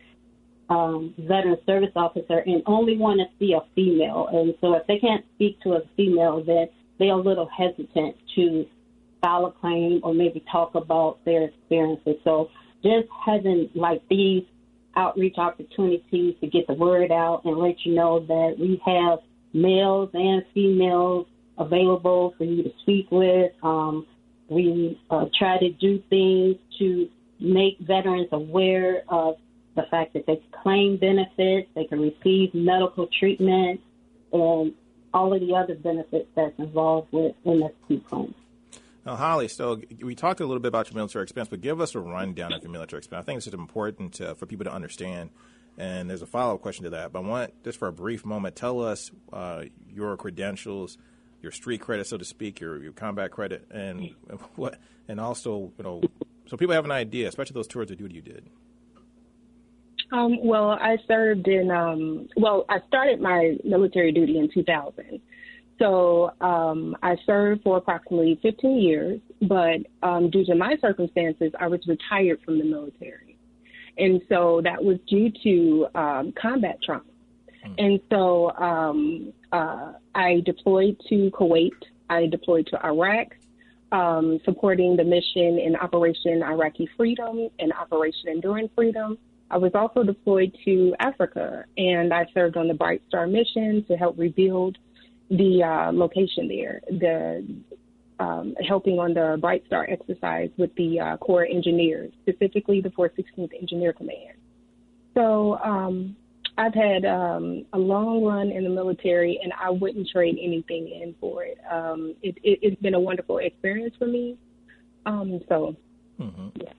um, 0.70 1.13
veteran 1.18 1.58
service 1.65 1.92
officer 1.96 2.39
and 2.46 2.63
only 2.65 2.98
want 2.98 3.20
to 3.20 3.25
see 3.38 3.54
a 3.54 3.62
female. 3.75 4.27
And 4.32 4.56
so 4.62 4.74
if 4.74 4.88
they 4.88 4.98
can't 4.98 5.24
speak 5.36 5.62
to 5.62 5.74
a 5.74 5.82
female, 5.96 6.44
then 6.44 6.68
they're 6.98 7.12
a 7.12 7.15
little 7.15 7.48
hesitant 7.56 8.15
to 8.36 8.65
file 9.22 9.46
a 9.46 9.51
claim 9.51 10.01
or 10.04 10.13
maybe 10.13 10.44
talk 10.51 10.74
about 10.75 11.24
their 11.25 11.44
experiences. 11.44 12.15
So 12.24 12.50
just 12.84 13.08
having 13.25 13.70
like 13.75 14.01
these 14.10 14.44
outreach 14.96 15.38
opportunities 15.38 16.36
to 16.42 16.48
get 16.48 16.68
the 16.68 16.74
word 16.74 17.12
out 17.12 17.42
and 17.46 17.58
let 17.58 17.86
you 17.86 17.94
know 17.94 18.20
that 18.22 18.56
we 18.60 18.82
have 18.86 19.20
males 19.56 20.10
and 20.14 20.44
females 20.54 21.26
available 21.58 22.36
for 22.38 22.44
you 22.44 22.64
to 22.64 22.72
speak 22.82 23.08
with. 23.10 23.52
Um, 23.64 24.06
we 24.50 25.00
uh, 25.10 25.26
try 25.38 25.58
to 25.58 25.72
do 25.72 26.04
things 26.10 26.58
to 26.78 27.10
make 27.40 27.80
veterans 27.80 28.28
aware 28.32 29.04
of 29.08 29.36
the 29.76 29.84
fact 29.90 30.14
that 30.14 30.26
they 30.28 30.36
can 30.36 30.62
claim 30.62 30.98
benefits, 30.98 31.70
they 31.76 31.86
can 31.86 32.00
receive 32.00 32.54
medical 32.54 33.08
treatment, 33.20 33.82
and 34.32 34.74
all 35.14 35.34
of 35.34 35.40
the 35.40 35.56
other 35.56 35.76
benefits 35.76 36.28
that's 36.36 36.58
involved 36.60 37.08
with 37.12 37.34
MST 37.46 38.06
claims. 38.08 38.36
Now, 39.06 39.16
Holly, 39.16 39.48
so 39.48 39.82
we 40.02 40.16
talked 40.16 40.40
a 40.40 40.46
little 40.46 40.60
bit 40.60 40.70
about 40.70 40.90
your 40.90 40.96
military 40.96 41.24
experience, 41.24 41.50
but 41.50 41.62
give 41.62 41.80
us 41.80 41.94
a 41.94 42.00
rundown 42.00 42.52
of 42.54 42.64
your 42.64 42.72
military 42.72 43.00
experience. 43.00 43.24
I 43.24 43.26
think 43.26 43.38
it's 43.38 43.48
important 43.48 44.14
to, 44.16 44.36
for 44.36 44.46
people 44.46 44.66
to 44.66 44.74
understand. 44.74 45.30
And 45.77 46.10
there's 46.10 46.22
a 46.22 46.25
follow 46.25 46.55
up 46.55 46.62
question 46.62 46.86
to 46.86 46.89
that. 46.91 47.12
But 47.12 47.20
I 47.20 47.22
want, 47.24 47.63
just 47.63 47.77
for 47.77 47.88
a 47.88 47.94
brief 47.94 48.25
moment, 48.25 48.55
tell 48.55 48.82
us 48.82 49.12
uh, 49.34 49.63
your 49.94 50.15
credentials, 50.17 50.98
your 51.41 51.51
street 51.51 51.82
credit, 51.82 52.08
so 52.08 52.17
to 52.17 52.25
speak, 52.25 52.60
your, 52.60 52.82
your 52.82 52.94
combat 52.94 53.32
credit, 53.32 53.67
and 53.72 54.12
what, 54.55 54.77
and 55.08 55.20
also, 55.20 55.72
you 55.77 55.84
know, 55.84 56.01
so 56.48 56.58
people 56.58 56.74
have 56.75 56.86
an 56.86 56.91
idea, 56.91 57.27
especially 57.27 57.53
those 57.53 57.67
tours 57.67 57.91
of 57.91 57.98
duty 57.98 58.15
you 58.15 58.22
did. 58.22 58.50
Um, 60.12 60.38
well, 60.46 60.70
I 60.70 60.98
served 61.08 61.48
in, 61.48 61.72
um, 61.72 62.27
well, 62.38 62.65
I 62.70 62.79
started 62.88 63.20
my 63.20 63.58
military 63.63 64.12
duty 64.12 64.38
in 64.38 64.50
2000. 64.53 65.20
So 65.79 66.32
um, 66.39 66.96
I 67.03 67.17
served 67.25 67.63
for 67.63 67.77
approximately 67.77 68.39
15 68.41 68.77
years, 68.77 69.20
but 69.41 69.79
um, 70.03 70.29
due 70.29 70.46
to 70.46 70.55
my 70.55 70.77
circumstances, 70.79 71.51
I 71.60 71.67
was 71.67 71.82
retired 71.88 72.39
from 72.46 72.60
the 72.60 72.65
military. 72.65 73.35
And 73.98 74.22
so 74.30 74.62
that 74.64 74.84
was 74.84 74.98
due 75.08 75.32
to 75.44 75.88
um, 75.96 76.34
combat 76.34 76.80
trauma. 76.84 77.04
Mm. 77.66 77.75
And 77.78 78.00
so 78.12 78.52
um, 78.58 79.34
uh, 79.52 79.94
I 80.14 80.42
deployed 80.46 81.00
to 81.10 81.32
Kuwait, 81.32 81.72
I 82.10 82.28
deployed 82.28 82.68
to 82.68 82.86
Iraq, 82.86 83.28
um, 83.92 84.40
supporting 84.44 84.96
the 84.96 85.04
mission 85.04 85.60
in 85.60 85.75
Operation 85.75 86.44
Iraqi 86.44 86.90
Freedom 86.98 87.50
and 87.60 87.72
Operation 87.74 88.30
Enduring 88.30 88.70
Freedom. 88.75 89.18
I 89.50 89.58
was 89.58 89.72
also 89.75 90.04
deployed 90.04 90.58
to 90.66 90.96
Africa, 91.00 91.66
and 91.78 92.14
I 92.14 92.25
served 92.34 92.58
on 92.58 92.68
the 92.68 92.74
Bright 92.74 93.02
Star 93.08 93.28
mission 93.28 93.86
to 93.88 93.96
help 93.96 94.18
rebuild 94.18 94.78
the 95.30 95.64
uh, 95.64 95.92
location 95.92 96.48
there, 96.48 96.82
the 96.90 97.46
um, 98.20 98.56
helping 98.68 99.00
on 99.00 99.14
the 99.14 99.38
Bright 99.40 99.66
Star 99.68 99.88
exercise 99.90 100.50
with 100.58 100.74
the 100.76 101.00
uh, 101.00 101.18
Corps 101.18 101.46
engineers, 101.46 102.12
specifically 102.22 102.82
the 102.82 102.90
416th 102.90 103.52
Engineer 103.60 103.94
Command. 103.94 104.38
So 105.14 105.58
um, 105.64 106.16
I've 106.58 106.74
had 106.74 107.06
um, 107.06 107.66
a 107.74 107.78
long 107.78 108.24
run 108.24 108.52
in 108.52 108.64
the 108.64 108.70
military, 108.70 109.40
and 109.42 109.52
I 109.60 109.70
wouldn't 109.70 110.10
trade 110.10 110.38
anything 110.42 110.88
in 110.88 111.16
for 111.20 111.44
it. 111.44 111.58
Um, 111.70 112.16
it, 112.22 112.38
it 112.44 112.70
has 112.70 112.80
been 112.80 112.94
a 112.94 113.00
wonderful 113.00 113.40
experience 113.40 113.96
for 113.98 114.08
me. 114.08 114.38
Um, 115.06 115.42
so, 115.50 115.76
mm-hmm. 116.20 116.50
yeah. 116.56 116.74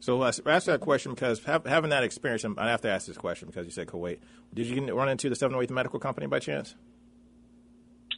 So 0.00 0.20
uh, 0.20 0.32
ask 0.46 0.66
that 0.66 0.80
question 0.80 1.14
because 1.14 1.42
having 1.42 1.88
that 1.90 2.04
experience, 2.04 2.44
I 2.58 2.68
have 2.68 2.82
to 2.82 2.90
ask 2.90 3.06
this 3.06 3.16
question 3.16 3.48
because 3.48 3.64
you 3.64 3.72
said 3.72 3.86
Kuwait. 3.86 4.18
Did 4.52 4.66
you 4.66 4.94
run 4.94 5.08
into 5.08 5.30
the 5.30 5.34
708th 5.34 5.70
Medical 5.70 5.98
Company 5.98 6.26
by 6.26 6.40
chance? 6.40 6.74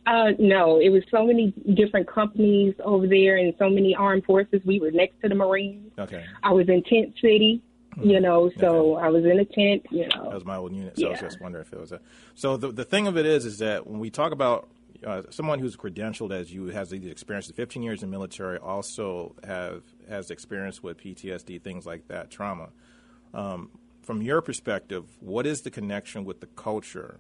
Uh, 0.07 0.31
no, 0.39 0.79
it 0.79 0.91
was 0.91 1.03
so 1.11 1.27
many 1.27 1.53
different 1.75 2.07
companies 2.07 2.75
over 2.85 3.09
there 3.09 3.37
and 3.37 3.53
so 3.59 3.69
many 3.69 3.95
armed 3.95 4.25
forces. 4.25 4.61
We 4.65 4.79
were 4.79 4.93
next 4.93 5.21
to 5.23 5.29
the 5.29 5.35
Marines. 5.35 5.91
Okay. 5.99 6.25
I 6.45 6.53
was 6.53 6.69
in 6.69 6.85
Tent 6.85 7.15
City, 7.21 7.61
mm-hmm. 7.97 8.09
you 8.09 8.21
know, 8.21 8.51
so 8.61 8.97
okay. 8.97 9.07
I 9.07 9.09
was 9.09 9.25
in 9.25 9.41
a 9.41 9.45
tent, 9.45 9.85
you 9.91 10.07
know. 10.15 10.25
That 10.25 10.35
was 10.35 10.45
my 10.45 10.57
old 10.57 10.73
unit, 10.73 10.97
so 10.97 11.03
yeah. 11.03 11.09
I 11.09 11.11
was 11.11 11.21
just 11.21 11.41
wondering 11.41 11.65
if 11.67 11.73
it 11.73 11.81
was 11.81 11.91
a. 11.91 12.01
So 12.35 12.57
the, 12.57 12.71
the 12.71 12.85
thing 12.85 13.09
of 13.09 13.17
it 13.17 13.27
is, 13.27 13.45
is 13.45 13.59
that 13.59 13.89
when 13.89 13.99
we 13.99 14.11
talk 14.11 14.31
about 14.31 14.69
uh, 15.05 15.23
someone 15.31 15.59
who's 15.59 15.77
credentialed 15.77 16.33
as 16.33 16.53
you 16.53 16.67
has 16.67 16.91
these 16.91 17.05
experiences, 17.07 17.53
15 17.57 17.83
years 17.83 18.03
in 18.05 18.09
the 18.09 18.17
military, 18.17 18.59
also 18.59 19.35
have 19.45 19.83
has 20.09 20.31
experience 20.31 20.85
with 20.85 20.99
PTSD, 20.99 21.61
things 21.63 21.85
like 21.85 22.07
that, 22.07 22.31
trauma. 22.31 22.69
Um, 23.35 23.71
from 24.03 24.23
your 24.23 24.41
perspective, 24.41 25.05
what 25.19 25.49
is 25.49 25.63
the 25.63 25.71
connection 25.71 26.25
with 26.25 26.39
the 26.39 26.47
culture 26.47 27.19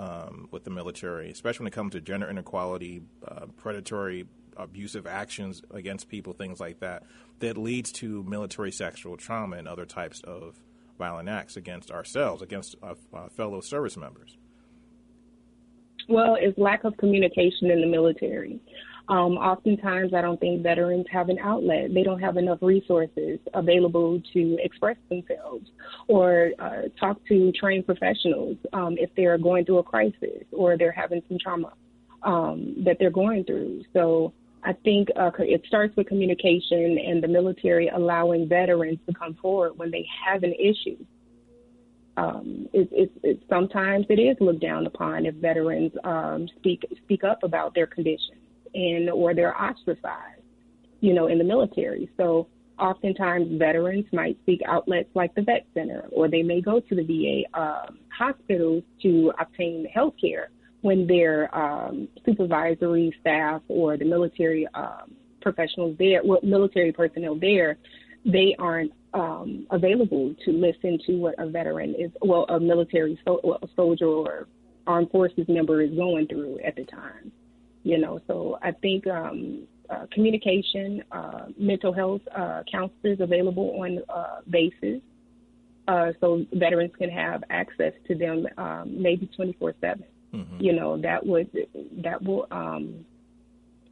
um, 0.00 0.48
with 0.50 0.64
the 0.64 0.70
military, 0.70 1.30
especially 1.30 1.64
when 1.64 1.68
it 1.68 1.74
comes 1.74 1.92
to 1.92 2.00
gender 2.00 2.28
inequality, 2.28 3.02
uh, 3.28 3.46
predatory, 3.58 4.26
abusive 4.56 5.06
actions 5.06 5.62
against 5.72 6.08
people, 6.08 6.32
things 6.32 6.58
like 6.58 6.80
that, 6.80 7.02
that 7.40 7.58
leads 7.58 7.92
to 7.92 8.24
military 8.24 8.72
sexual 8.72 9.18
trauma 9.18 9.56
and 9.56 9.68
other 9.68 9.84
types 9.84 10.22
of 10.22 10.58
violent 10.98 11.28
acts 11.28 11.56
against 11.56 11.90
ourselves, 11.90 12.40
against 12.40 12.76
uh, 12.82 12.94
uh, 13.12 13.28
fellow 13.28 13.60
service 13.60 13.96
members? 13.96 14.38
Well, 16.08 16.36
it's 16.40 16.58
lack 16.58 16.84
of 16.84 16.96
communication 16.96 17.70
in 17.70 17.82
the 17.82 17.86
military. 17.86 18.58
Um, 19.10 19.38
oftentimes, 19.38 20.14
I 20.14 20.20
don't 20.20 20.38
think 20.38 20.62
veterans 20.62 21.06
have 21.10 21.30
an 21.30 21.38
outlet. 21.40 21.92
They 21.92 22.04
don't 22.04 22.20
have 22.20 22.36
enough 22.36 22.58
resources 22.62 23.40
available 23.54 24.22
to 24.32 24.56
express 24.62 24.96
themselves 25.08 25.66
or 26.06 26.52
uh, 26.60 26.82
talk 26.98 27.18
to 27.26 27.50
trained 27.50 27.86
professionals 27.86 28.56
um, 28.72 28.96
if 28.98 29.10
they're 29.16 29.36
going 29.36 29.64
through 29.64 29.78
a 29.78 29.82
crisis 29.82 30.44
or 30.52 30.78
they're 30.78 30.92
having 30.92 31.22
some 31.26 31.38
trauma 31.42 31.72
um, 32.22 32.76
that 32.84 32.98
they're 33.00 33.10
going 33.10 33.42
through. 33.42 33.82
So 33.92 34.32
I 34.62 34.74
think 34.74 35.08
uh, 35.16 35.32
it 35.40 35.64
starts 35.66 35.96
with 35.96 36.06
communication 36.06 36.96
and 36.96 37.20
the 37.20 37.28
military 37.28 37.88
allowing 37.88 38.48
veterans 38.48 39.00
to 39.08 39.14
come 39.14 39.34
forward 39.42 39.76
when 39.76 39.90
they 39.90 40.06
have 40.24 40.44
an 40.44 40.52
issue. 40.52 41.04
Um, 42.16 42.68
it, 42.72 42.88
it, 42.92 43.12
it, 43.24 43.42
sometimes 43.48 44.06
it 44.08 44.20
is 44.20 44.36
looked 44.40 44.60
down 44.60 44.86
upon 44.86 45.26
if 45.26 45.34
veterans 45.34 45.90
um, 46.04 46.48
speak 46.58 46.84
speak 47.02 47.24
up 47.24 47.42
about 47.42 47.74
their 47.74 47.88
condition 47.88 48.36
and 48.74 49.10
or 49.10 49.34
they're 49.34 49.60
ostracized, 49.60 50.42
you 51.00 51.14
know, 51.14 51.26
in 51.26 51.38
the 51.38 51.44
military. 51.44 52.08
So 52.16 52.48
oftentimes 52.78 53.58
veterans 53.58 54.06
might 54.12 54.38
seek 54.46 54.60
outlets 54.66 55.08
like 55.14 55.34
the 55.34 55.42
vet 55.42 55.66
center, 55.74 56.08
or 56.12 56.28
they 56.28 56.42
may 56.42 56.60
go 56.60 56.80
to 56.80 56.94
the 56.94 57.02
VA 57.02 57.60
um, 57.60 57.98
hospitals 58.16 58.82
to 59.02 59.32
obtain 59.38 59.86
health 59.92 60.14
care 60.20 60.50
when 60.82 61.06
their 61.06 61.54
um, 61.54 62.08
supervisory 62.24 63.14
staff 63.20 63.60
or 63.68 63.96
the 63.96 64.04
military 64.04 64.66
um, 64.74 65.14
professionals 65.42 65.96
there, 65.98 66.22
well, 66.24 66.40
military 66.42 66.92
personnel 66.92 67.34
there, 67.38 67.76
they 68.24 68.54
aren't 68.58 68.92
um, 69.12 69.66
available 69.70 70.34
to 70.44 70.52
listen 70.52 70.98
to 71.06 71.16
what 71.16 71.34
a 71.38 71.48
veteran 71.48 71.94
is, 71.98 72.10
well, 72.22 72.46
a 72.48 72.60
military 72.60 73.18
so, 73.26 73.58
a 73.62 73.66
soldier 73.74 74.06
or 74.06 74.48
armed 74.86 75.10
forces 75.10 75.44
member 75.48 75.82
is 75.82 75.90
going 75.94 76.26
through 76.26 76.58
at 76.64 76.76
the 76.76 76.84
time 76.84 77.30
you 77.82 77.98
know. 77.98 78.20
So 78.26 78.58
I 78.62 78.72
think 78.72 79.06
um, 79.06 79.66
uh, 79.88 80.06
communication, 80.12 81.02
uh, 81.10 81.46
mental 81.58 81.92
health 81.92 82.22
uh, 82.34 82.62
counselors 82.70 83.20
available 83.20 83.80
on 83.80 84.00
uh, 84.08 84.40
bases, 84.48 85.00
uh, 85.88 86.12
so 86.20 86.44
veterans 86.52 86.92
can 86.96 87.10
have 87.10 87.42
access 87.50 87.92
to 88.08 88.14
them 88.14 88.46
um, 88.56 89.02
maybe 89.02 89.26
24 89.34 89.74
seven. 89.80 90.04
Mm-hmm. 90.32 90.60
You 90.60 90.72
know 90.74 91.00
that 91.00 91.26
would 91.26 91.50
that 92.02 92.22
will 92.22 92.46
um, 92.50 93.04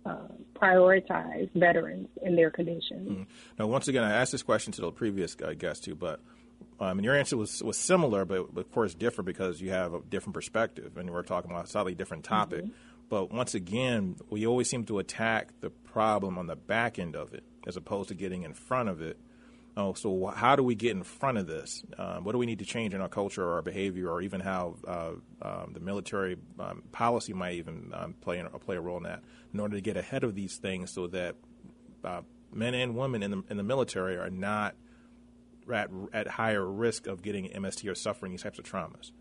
uh, 0.07 0.28
prioritize 0.54 1.50
veterans 1.54 2.09
in 2.23 2.37
their 2.37 2.50
condition. 2.50 2.99
Mm-hmm. 2.99 3.23
Now, 3.59 3.66
once 3.66 3.88
again, 3.88 4.04
I 4.04 4.12
asked 4.12 4.33
this 4.33 4.42
question 4.42 4.73
to 4.75 4.80
the 4.80 4.92
previous 4.92 5.37
uh, 5.42 5.54
guest 5.54 5.85
too, 5.85 5.95
but 5.95 6.21
um, 6.80 6.99
and 6.99 7.04
your 7.04 7.16
answer 7.16 7.37
was, 7.37 7.62
was 7.62 7.76
similar, 7.76 8.25
but, 8.25 8.54
but, 8.54 8.61
of 8.61 8.73
course 8.73 8.95
different 8.95 9.26
because 9.26 9.61
you 9.61 9.71
have 9.71 9.95
a 9.95 10.00
different 10.00 10.35
perspective, 10.35 10.97
and 10.97 11.11
we're 11.11 11.23
talking 11.23 11.50
about 11.50 11.64
a 11.64 11.68
slightly 11.68 11.95
different 11.95 12.25
topic. 12.25 12.64
Mm-hmm. 12.64 12.73
But 13.08 13.32
once 13.32 13.54
again, 13.54 14.16
we 14.28 14.46
always 14.46 14.68
seem 14.68 14.84
to 14.84 14.98
attack 14.98 15.48
the 15.60 15.70
problem 15.70 16.36
on 16.38 16.46
the 16.46 16.56
back 16.56 16.98
end 16.98 17.16
of 17.16 17.32
it 17.32 17.44
as 17.66 17.76
opposed 17.76 18.08
to 18.08 18.14
getting 18.14 18.42
in 18.42 18.54
front 18.54 18.88
of 18.88 19.00
it. 19.00 19.18
Oh, 19.76 19.94
so 19.94 20.26
how 20.34 20.56
do 20.56 20.62
we 20.62 20.74
get 20.74 20.90
in 20.90 21.04
front 21.04 21.38
of 21.38 21.46
this? 21.46 21.84
Um, 21.96 22.24
what 22.24 22.32
do 22.32 22.38
we 22.38 22.46
need 22.46 22.58
to 22.58 22.64
change 22.64 22.94
in 22.94 23.00
our 23.00 23.08
culture 23.08 23.44
or 23.44 23.54
our 23.54 23.62
behavior, 23.62 24.10
or 24.10 24.20
even 24.20 24.40
how 24.40 24.74
uh, 24.86 25.10
um, 25.40 25.72
the 25.72 25.80
military 25.80 26.36
um, 26.58 26.82
policy 26.90 27.32
might 27.32 27.54
even 27.54 27.92
um, 27.94 28.14
play 28.20 28.38
in, 28.40 28.48
play 28.58 28.76
a 28.76 28.80
role 28.80 28.96
in 28.96 29.04
that, 29.04 29.22
in 29.54 29.60
order 29.60 29.76
to 29.76 29.80
get 29.80 29.96
ahead 29.96 30.24
of 30.24 30.34
these 30.34 30.56
things, 30.56 30.90
so 30.92 31.06
that 31.06 31.36
uh, 32.02 32.22
men 32.52 32.74
and 32.74 32.96
women 32.96 33.22
in 33.22 33.30
the 33.30 33.42
in 33.50 33.56
the 33.56 33.62
military 33.62 34.16
are 34.16 34.30
not 34.30 34.74
at, 35.72 35.90
at 36.12 36.26
higher 36.26 36.66
risk 36.66 37.06
of 37.06 37.22
getting 37.22 37.48
MST 37.48 37.88
or 37.88 37.94
suffering 37.94 38.32
these 38.32 38.42
types 38.42 38.58
of 38.58 38.64
traumas. 38.64 39.12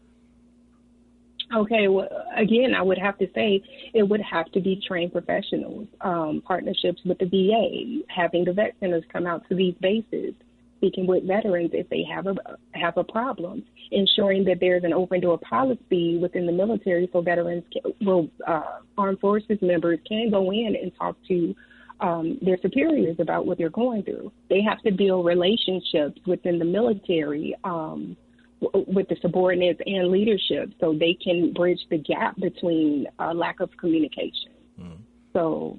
Okay, 1.56 1.88
well, 1.88 2.10
again, 2.36 2.75
I 2.75 2.82
would 2.82 2.98
have 2.98 3.18
to 3.20 3.27
say 3.34 3.63
it 3.94 4.04
would 4.04 4.22
have 4.22 4.51
to 4.51 4.60
be 4.60 4.82
trained 4.86 5.13
professionals, 5.13 5.88
um, 6.01 6.42
partnerships 6.46 7.01
with 7.06 7.20
the 7.20 7.25
VA, 7.25 8.04
having 8.13 8.44
the 8.44 8.51
vet 8.51 8.75
centers 8.82 9.04
come 9.12 9.25
out 9.25 9.48
to 9.48 9.56
these 9.56 9.74
bases, 9.80 10.34
speaking 10.77 11.08
with 11.08 11.25
veterans 11.25 11.72
if 11.74 11.88
they 11.89 12.04
have 12.04 12.27
a 12.27 12.36
have 12.74 12.98
a 12.98 13.04
problem, 13.04 13.63
ensuring 13.92 14.44
that 14.44 14.58
there's 14.60 14.84
an 14.84 14.92
open 14.92 15.22
door 15.22 15.39
policy 15.39 16.18
within 16.18 16.46
the 16.46 16.51
military 16.51 17.10
so 17.13 17.22
veterans, 17.22 17.63
can, 17.72 17.94
well, 18.06 18.27
uh, 18.46 18.80
armed 18.98 19.20
forces 19.20 19.58
members 19.62 20.00
can 20.06 20.30
go 20.30 20.51
in 20.51 20.75
and 20.82 20.92
talk 20.98 21.16
to 21.30 21.56
um, 22.01 22.38
their 22.42 22.58
superiors 22.62 23.16
about 23.20 23.46
what 23.46 23.58
they're 23.58 23.70
going 23.70 24.04
through. 24.04 24.32
They 24.50 24.62
have 24.62 24.82
to 24.82 24.92
build 24.92 25.25
relationships 25.25 26.20
within 26.25 26.60
the 26.60 26.66
military. 26.66 27.56
Um, 27.63 28.18
with 28.60 29.08
the 29.08 29.16
subordinates 29.22 29.82
and 29.86 30.10
leadership 30.10 30.74
so 30.80 30.94
they 30.94 31.14
can 31.14 31.54
bridge 31.54 31.80
the 31.90 31.98
gap 31.98 32.36
between 32.38 33.08
uh, 33.20 33.34
lack 33.34 33.60
of 33.60 33.70
communication. 33.78 34.52
Mm. 34.80 34.98
So 35.34 35.78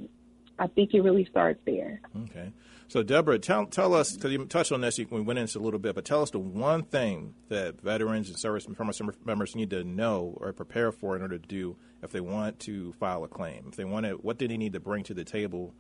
I 0.59 0.69
think 0.69 0.95
it 0.95 1.01
really 1.01 1.25
starts 1.25 1.61
there. 1.67 2.01
Okay. 2.25 2.53
So, 2.89 3.03
Deborah, 3.03 3.39
tell, 3.39 3.67
tell 3.67 3.93
us, 3.93 4.13
because 4.13 4.33
you 4.33 4.43
touched 4.47 4.73
on 4.73 4.81
this, 4.81 4.99
we 4.99 5.21
went 5.21 5.39
into 5.39 5.59
a 5.59 5.61
little 5.61 5.79
bit, 5.79 5.95
but 5.95 6.07
tell 6.07 6.23
us 6.23 6.31
the 6.31 6.39
one 6.39 6.85
thing 6.85 7.35
that 7.49 7.83
veterans 7.83 8.31
and 8.31 8.39
service 8.39 8.67
members 9.27 9.55
need 9.55 9.71
to 9.71 9.85
know 9.85 10.39
or 10.41 10.55
prepare 10.55 10.91
for 10.91 11.15
in 11.15 11.21
order 11.21 11.39
to 11.39 11.47
do 11.47 11.77
if 12.03 12.13
they 12.13 12.21
want 12.21 12.61
to 12.61 12.95
file 12.95 13.25
a 13.25 13.29
claim. 13.29 13.67
If 13.69 13.77
they 13.77 13.85
want 13.85 14.07
to, 14.07 14.13
what 14.13 14.39
do 14.39 14.49
they 14.49 14.57
need 14.57 14.73
to 14.73 14.81
bring 14.81 15.05
to 15.05 15.13
the 15.13 15.25
table? 15.25 15.75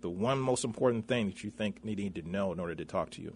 The 0.00 0.08
one 0.08 0.38
most 0.38 0.64
important 0.64 1.06
thing 1.06 1.26
that 1.26 1.44
you 1.44 1.50
think 1.50 1.82
they 1.82 1.94
need 1.94 2.14
to 2.14 2.22
know 2.22 2.50
in 2.52 2.60
order 2.60 2.74
to 2.74 2.84
talk 2.86 3.10
to 3.10 3.22
you 3.22 3.34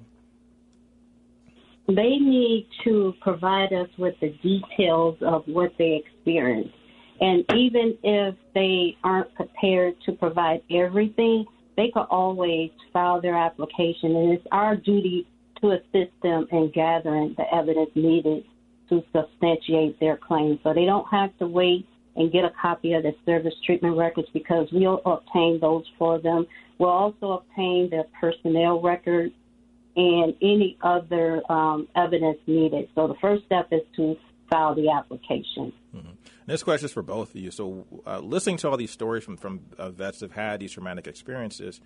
they 1.88 2.18
need 2.18 2.68
to 2.84 3.14
provide 3.22 3.72
us 3.72 3.88
with 3.96 4.14
the 4.20 4.30
details 4.42 5.16
of 5.22 5.42
what 5.46 5.72
they 5.78 6.02
experienced. 6.04 6.74
And 7.20 7.44
even 7.54 7.96
if 8.02 8.34
they 8.54 8.96
aren't 9.02 9.34
prepared 9.34 9.94
to 10.06 10.12
provide 10.12 10.62
everything, 10.70 11.46
they 11.76 11.90
could 11.92 12.06
always 12.10 12.70
file 12.92 13.20
their 13.20 13.36
application. 13.36 14.14
And 14.14 14.32
it's 14.34 14.46
our 14.52 14.76
duty 14.76 15.26
to 15.60 15.72
assist 15.72 16.12
them 16.22 16.46
in 16.52 16.70
gathering 16.74 17.34
the 17.36 17.44
evidence 17.54 17.90
needed 17.94 18.44
to 18.90 19.02
substantiate 19.12 19.98
their 19.98 20.16
claim. 20.16 20.60
So 20.62 20.74
they 20.74 20.84
don't 20.84 21.06
have 21.10 21.36
to 21.38 21.46
wait 21.46 21.86
and 22.16 22.30
get 22.32 22.44
a 22.44 22.52
copy 22.60 22.92
of 22.92 23.02
the 23.02 23.12
service 23.24 23.54
treatment 23.64 23.96
records 23.96 24.28
because 24.32 24.68
we'll 24.72 25.00
obtain 25.06 25.58
those 25.60 25.84
for 25.98 26.20
them. 26.20 26.46
We'll 26.78 26.90
also 26.90 27.32
obtain 27.32 27.88
their 27.90 28.04
personnel 28.20 28.80
records 28.80 29.32
and 29.98 30.32
any 30.40 30.78
other 30.80 31.42
um, 31.50 31.88
evidence 31.96 32.38
needed. 32.46 32.88
So 32.94 33.08
the 33.08 33.16
first 33.20 33.44
step 33.46 33.68
is 33.72 33.80
to 33.96 34.16
file 34.48 34.74
the 34.76 34.90
application. 34.90 35.72
Mm-hmm. 35.94 36.10
This 36.46 36.62
question 36.62 36.86
is 36.86 36.92
for 36.92 37.02
both 37.02 37.30
of 37.30 37.40
you. 37.40 37.50
So, 37.50 37.84
uh, 38.06 38.20
listening 38.20 38.58
to 38.58 38.70
all 38.70 38.76
these 38.76 38.92
stories 38.92 39.24
from 39.24 39.36
from 39.36 39.60
uh, 39.76 39.90
vets 39.90 40.20
that 40.20 40.30
have 40.30 40.36
had 40.36 40.60
these 40.60 40.72
traumatic 40.72 41.08
experiences, 41.08 41.80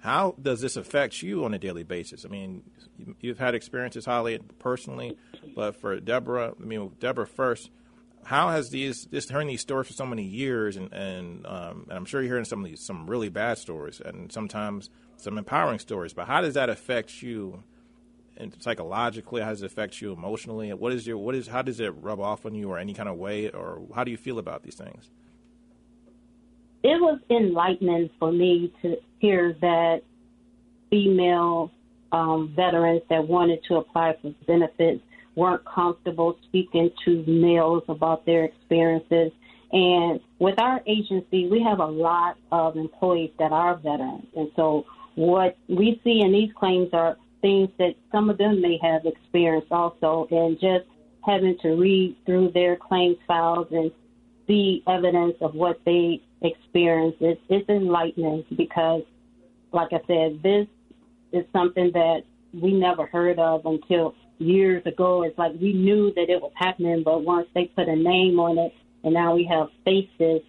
how 0.00 0.34
does 0.42 0.60
this 0.60 0.76
affect 0.76 1.22
you 1.22 1.44
on 1.44 1.54
a 1.54 1.58
daily 1.58 1.84
basis? 1.84 2.24
I 2.24 2.28
mean, 2.28 2.64
you've 3.20 3.38
had 3.38 3.54
experiences, 3.54 4.04
Holly, 4.04 4.40
personally, 4.58 5.16
but 5.54 5.76
for 5.76 5.98
Deborah, 6.00 6.54
I 6.60 6.64
mean, 6.64 6.90
Deborah 6.98 7.26
first. 7.26 7.70
How 8.24 8.50
has 8.50 8.70
these 8.70 9.06
this 9.06 9.28
hearing 9.28 9.48
these 9.48 9.60
stories 9.60 9.86
for 9.86 9.94
so 9.94 10.06
many 10.06 10.24
years, 10.24 10.76
and 10.76 10.92
and, 10.92 11.46
um, 11.46 11.86
and 11.88 11.92
I'm 11.92 12.04
sure 12.04 12.20
you're 12.20 12.32
hearing 12.32 12.44
some 12.44 12.64
of 12.64 12.70
these 12.70 12.80
some 12.80 13.08
really 13.08 13.28
bad 13.28 13.58
stories, 13.58 14.00
and 14.04 14.30
sometimes 14.32 14.90
some 15.22 15.38
empowering 15.38 15.78
stories. 15.78 16.12
But 16.12 16.26
how 16.26 16.40
does 16.40 16.54
that 16.54 16.68
affect 16.68 17.22
you 17.22 17.62
and 18.36 18.54
psychologically? 18.60 19.42
How 19.42 19.50
does 19.50 19.62
it 19.62 19.66
affect 19.66 20.00
you 20.00 20.12
emotionally? 20.12 20.72
What 20.72 20.92
is 20.92 21.06
your 21.06 21.18
what 21.18 21.34
is 21.34 21.48
how 21.48 21.62
does 21.62 21.80
it 21.80 21.90
rub 22.00 22.20
off 22.20 22.44
on 22.44 22.54
you 22.54 22.70
or 22.70 22.78
any 22.78 22.94
kind 22.94 23.08
of 23.08 23.16
way 23.16 23.50
or 23.50 23.82
how 23.94 24.04
do 24.04 24.10
you 24.10 24.16
feel 24.16 24.38
about 24.38 24.62
these 24.62 24.74
things? 24.74 25.10
It 26.82 27.00
was 27.00 27.20
enlightening 27.30 28.10
for 28.18 28.32
me 28.32 28.72
to 28.82 28.96
hear 29.20 29.56
that 29.60 30.02
female 30.90 31.70
um, 32.10 32.52
veterans 32.54 33.02
that 33.08 33.26
wanted 33.26 33.60
to 33.68 33.76
apply 33.76 34.16
for 34.20 34.34
benefits 34.46 35.00
weren't 35.36 35.64
comfortable 35.64 36.36
speaking 36.44 36.90
to 37.04 37.24
males 37.26 37.84
about 37.88 38.26
their 38.26 38.44
experiences. 38.44 39.32
And 39.72 40.20
with 40.38 40.60
our 40.60 40.82
agency, 40.86 41.48
we 41.48 41.62
have 41.62 41.78
a 41.78 41.86
lot 41.86 42.36
of 42.50 42.76
employees 42.76 43.30
that 43.38 43.52
are 43.52 43.76
veterans. 43.76 44.26
And 44.36 44.50
so 44.56 44.84
what 45.14 45.56
we 45.68 46.00
see 46.04 46.20
in 46.20 46.32
these 46.32 46.50
claims 46.58 46.88
are 46.92 47.16
things 47.40 47.68
that 47.78 47.94
some 48.10 48.30
of 48.30 48.38
them 48.38 48.60
may 48.60 48.78
have 48.82 49.04
experienced 49.04 49.70
also, 49.70 50.26
and 50.30 50.58
just 50.60 50.86
having 51.26 51.56
to 51.62 51.70
read 51.70 52.16
through 52.24 52.50
their 52.52 52.76
claims 52.76 53.16
files 53.26 53.68
and 53.70 53.90
see 54.46 54.82
evidence 54.88 55.34
of 55.40 55.54
what 55.54 55.80
they 55.84 56.20
experienced, 56.42 57.18
it's, 57.20 57.40
it's 57.48 57.68
enlightening 57.68 58.44
because, 58.56 59.02
like 59.72 59.92
I 59.92 60.00
said, 60.06 60.42
this 60.42 60.66
is 61.32 61.44
something 61.52 61.90
that 61.92 62.22
we 62.52 62.72
never 62.72 63.06
heard 63.06 63.38
of 63.38 63.64
until 63.64 64.14
years 64.38 64.84
ago. 64.86 65.22
It's 65.22 65.38
like 65.38 65.52
we 65.60 65.72
knew 65.72 66.12
that 66.14 66.28
it 66.28 66.40
was 66.40 66.52
happening, 66.54 67.02
but 67.04 67.24
once 67.24 67.48
they 67.54 67.66
put 67.66 67.88
a 67.88 67.96
name 67.96 68.38
on 68.38 68.58
it, 68.58 68.74
and 69.04 69.14
now 69.14 69.34
we 69.34 69.44
have 69.44 69.68
faces 69.84 70.42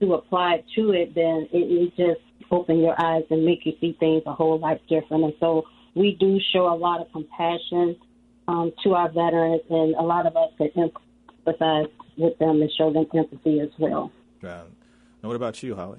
to 0.00 0.14
apply 0.14 0.64
to 0.76 0.92
it, 0.92 1.14
then 1.14 1.48
it, 1.52 1.58
it 1.58 1.96
just 1.96 2.20
open 2.50 2.78
your 2.78 3.00
eyes 3.00 3.24
and 3.30 3.44
make 3.44 3.64
you 3.64 3.72
see 3.80 3.96
things 3.98 4.22
a 4.26 4.32
whole 4.32 4.58
lot 4.58 4.80
different. 4.88 5.24
And 5.24 5.34
so 5.40 5.64
we 5.94 6.16
do 6.18 6.38
show 6.52 6.72
a 6.72 6.76
lot 6.76 7.00
of 7.00 7.10
compassion 7.12 7.96
um, 8.48 8.72
to 8.82 8.94
our 8.94 9.08
veterans, 9.08 9.62
and 9.70 9.94
a 9.94 10.02
lot 10.02 10.26
of 10.26 10.36
us 10.36 10.50
can 10.58 10.70
empathize 11.46 11.90
with 12.16 12.38
them 12.38 12.62
and 12.62 12.70
show 12.76 12.92
them 12.92 13.06
empathy 13.14 13.60
as 13.60 13.70
well. 13.78 14.10
Right. 14.42 14.64
Now, 15.22 15.28
what 15.28 15.36
about 15.36 15.62
you, 15.62 15.74
Holly? 15.74 15.98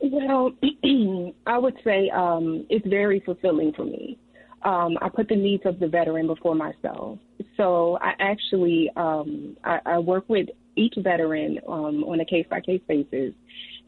Well, 0.00 0.52
I 1.46 1.58
would 1.58 1.76
say 1.84 2.10
um, 2.10 2.66
it's 2.70 2.86
very 2.86 3.20
fulfilling 3.20 3.72
for 3.72 3.84
me. 3.84 4.18
Um, 4.62 4.98
I 5.00 5.08
put 5.08 5.28
the 5.28 5.36
needs 5.36 5.64
of 5.66 5.78
the 5.78 5.88
veteran 5.88 6.26
before 6.26 6.54
myself. 6.54 7.18
So 7.56 7.98
I 8.00 8.14
actually 8.18 8.90
um, 8.96 9.56
I, 9.64 9.80
I 9.86 9.98
work 9.98 10.24
with 10.28 10.48
each 10.78 10.94
veteran 10.96 11.58
um, 11.66 12.04
on 12.04 12.20
a 12.20 12.24
case 12.24 12.46
by 12.48 12.60
case 12.60 12.80
basis, 12.86 13.34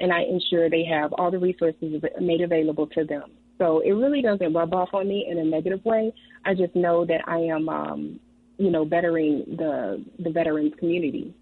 and 0.01 0.13
I 0.13 0.23
ensure 0.23 0.69
they 0.69 0.85
have 0.85 1.13
all 1.15 1.31
the 1.31 1.39
resources 1.39 2.03
made 2.21 2.41
available 2.41 2.87
to 2.89 3.05
them. 3.05 3.31
So 3.59 3.81
it 3.81 3.93
really 3.93 4.23
doesn't 4.23 4.53
rub 4.53 4.73
off 4.75 4.89
on 4.95 5.07
me 5.07 5.27
in 5.31 5.39
a 5.39 5.45
negative 5.45 5.85
way. 5.85 6.13
I 6.45 6.55
just 6.55 6.75
know 6.75 7.05
that 7.05 7.29
I 7.29 7.39
am, 7.39 7.69
um, 7.69 8.21
you 8.59 8.71
know, 8.71 8.85
bettering 8.85 9.45
the 9.57 10.05
the 10.19 10.31
veterans 10.31 10.73
community. 10.79 11.35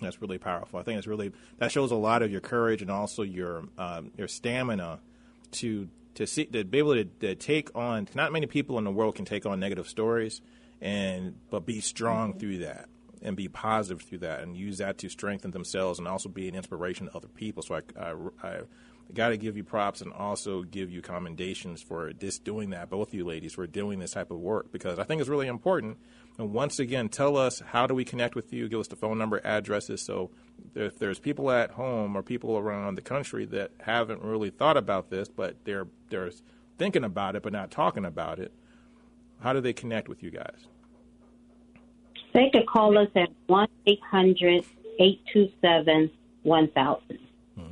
That's 0.00 0.20
really 0.20 0.38
powerful. 0.38 0.78
I 0.78 0.82
think 0.82 0.98
it's 0.98 1.06
really 1.06 1.32
that 1.58 1.72
shows 1.72 1.90
a 1.90 1.96
lot 1.96 2.22
of 2.22 2.30
your 2.30 2.40
courage 2.40 2.82
and 2.82 2.90
also 2.90 3.22
your 3.22 3.64
um, 3.78 4.10
your 4.16 4.28
stamina 4.28 4.98
to 5.52 5.88
to 6.14 6.26
see 6.26 6.46
to 6.46 6.64
be 6.64 6.78
able 6.78 6.94
to, 6.94 7.04
to, 7.04 7.34
take 7.36 7.70
on. 7.76 8.08
Not 8.14 8.32
many 8.32 8.46
people 8.46 8.78
in 8.78 8.84
the 8.84 8.90
world 8.90 9.14
can 9.14 9.24
take 9.24 9.46
on 9.46 9.60
negative 9.60 9.88
stories, 9.88 10.40
and 10.80 11.36
but 11.48 11.64
be 11.64 11.80
strong 11.80 12.30
mm-hmm. 12.30 12.40
through 12.40 12.58
that 12.58 12.88
and 13.22 13.36
be 13.36 13.48
positive 13.48 14.02
through 14.02 14.18
that 14.18 14.40
and 14.40 14.56
use 14.56 14.78
that 14.78 14.98
to 14.98 15.08
strengthen 15.08 15.50
themselves 15.50 15.98
and 15.98 16.08
also 16.08 16.28
be 16.28 16.48
an 16.48 16.54
inspiration 16.54 17.06
to 17.06 17.16
other 17.16 17.28
people. 17.28 17.62
So 17.62 17.76
I, 17.76 17.80
I, 18.00 18.12
I 18.42 18.60
got 19.14 19.28
to 19.28 19.36
give 19.36 19.56
you 19.56 19.64
props 19.64 20.00
and 20.00 20.12
also 20.12 20.62
give 20.62 20.90
you 20.90 21.00
commendations 21.00 21.82
for 21.82 22.12
just 22.12 22.44
doing 22.44 22.70
that, 22.70 22.90
both 22.90 23.08
of 23.08 23.14
you 23.14 23.24
ladies, 23.24 23.54
for 23.54 23.66
doing 23.66 23.98
this 23.98 24.12
type 24.12 24.30
of 24.30 24.38
work 24.38 24.70
because 24.72 24.98
I 24.98 25.04
think 25.04 25.20
it's 25.20 25.30
really 25.30 25.46
important. 25.46 25.98
And 26.38 26.52
once 26.52 26.78
again, 26.78 27.08
tell 27.08 27.36
us 27.36 27.60
how 27.60 27.86
do 27.86 27.94
we 27.94 28.04
connect 28.04 28.34
with 28.34 28.52
you? 28.52 28.68
Give 28.68 28.80
us 28.80 28.88
the 28.88 28.96
phone 28.96 29.18
number, 29.18 29.40
addresses. 29.44 30.02
So 30.02 30.30
if 30.74 30.98
there's 30.98 31.18
people 31.18 31.50
at 31.50 31.72
home 31.72 32.16
or 32.16 32.22
people 32.22 32.56
around 32.56 32.94
the 32.94 33.02
country 33.02 33.44
that 33.46 33.72
haven't 33.80 34.22
really 34.22 34.50
thought 34.50 34.76
about 34.76 35.10
this, 35.10 35.28
but 35.28 35.56
they're 35.64 35.88
they're 36.10 36.30
thinking 36.78 37.04
about 37.04 37.34
it 37.34 37.42
but 37.42 37.52
not 37.52 37.70
talking 37.70 38.04
about 38.04 38.38
it, 38.38 38.52
how 39.40 39.52
do 39.52 39.60
they 39.60 39.72
connect 39.72 40.08
with 40.08 40.22
you 40.22 40.30
guys? 40.30 40.66
They 42.38 42.50
could 42.50 42.68
call 42.68 42.96
us 42.96 43.08
at 43.16 43.30
1 43.48 43.68
800 43.88 44.64
827 45.00 46.10
1000. 46.44 47.18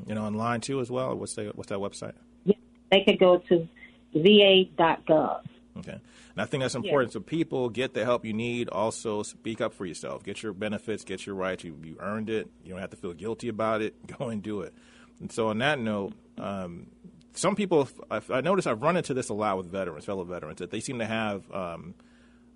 And 0.09 0.19
online 0.19 0.61
too, 0.61 0.81
as 0.81 0.91
well? 0.91 1.15
What's, 1.15 1.35
the, 1.35 1.53
what's 1.55 1.69
that 1.69 1.79
website? 1.79 2.15
Yeah, 2.45 2.57
they 2.91 3.05
could 3.05 3.21
go 3.21 3.39
to 3.49 3.69
va.gov. 4.13 5.43
Okay. 5.79 5.93
And 5.93 6.43
I 6.43 6.47
think 6.47 6.65
that's 6.65 6.75
important. 6.75 7.11
Yeah. 7.11 7.15
So 7.15 7.21
people 7.21 7.69
get 7.69 7.95
the 7.95 8.05
help 8.05 8.25
you 8.25 8.33
need. 8.33 8.69
Also, 8.71 9.23
speak 9.23 9.61
up 9.61 9.73
for 9.73 9.87
yourself. 9.87 10.25
Get 10.25 10.43
your 10.43 10.53
benefits. 10.53 11.05
Get 11.05 11.27
your 11.27 11.37
rights. 11.37 11.63
You, 11.63 11.79
you 11.85 11.97
earned 12.01 12.29
it. 12.29 12.49
You 12.65 12.73
don't 12.73 12.81
have 12.81 12.91
to 12.91 12.97
feel 12.97 13.13
guilty 13.13 13.47
about 13.47 13.83
it. 13.83 13.95
Go 14.19 14.31
and 14.31 14.43
do 14.43 14.63
it. 14.63 14.75
And 15.21 15.31
so, 15.31 15.47
on 15.49 15.59
that 15.59 15.79
note, 15.79 16.15
um, 16.39 16.89
some 17.35 17.55
people, 17.55 17.89
I 18.11 18.41
notice 18.41 18.67
I've 18.67 18.83
run 18.83 18.97
into 18.97 19.15
this 19.15 19.29
a 19.29 19.35
lot 19.35 19.59
with 19.59 19.67
veterans, 19.67 20.05
fellow 20.05 20.25
veterans, 20.25 20.59
that 20.59 20.73
they 20.73 20.81
seem 20.81 20.99
to 20.99 21.07
have. 21.07 21.49
Um, 21.53 21.95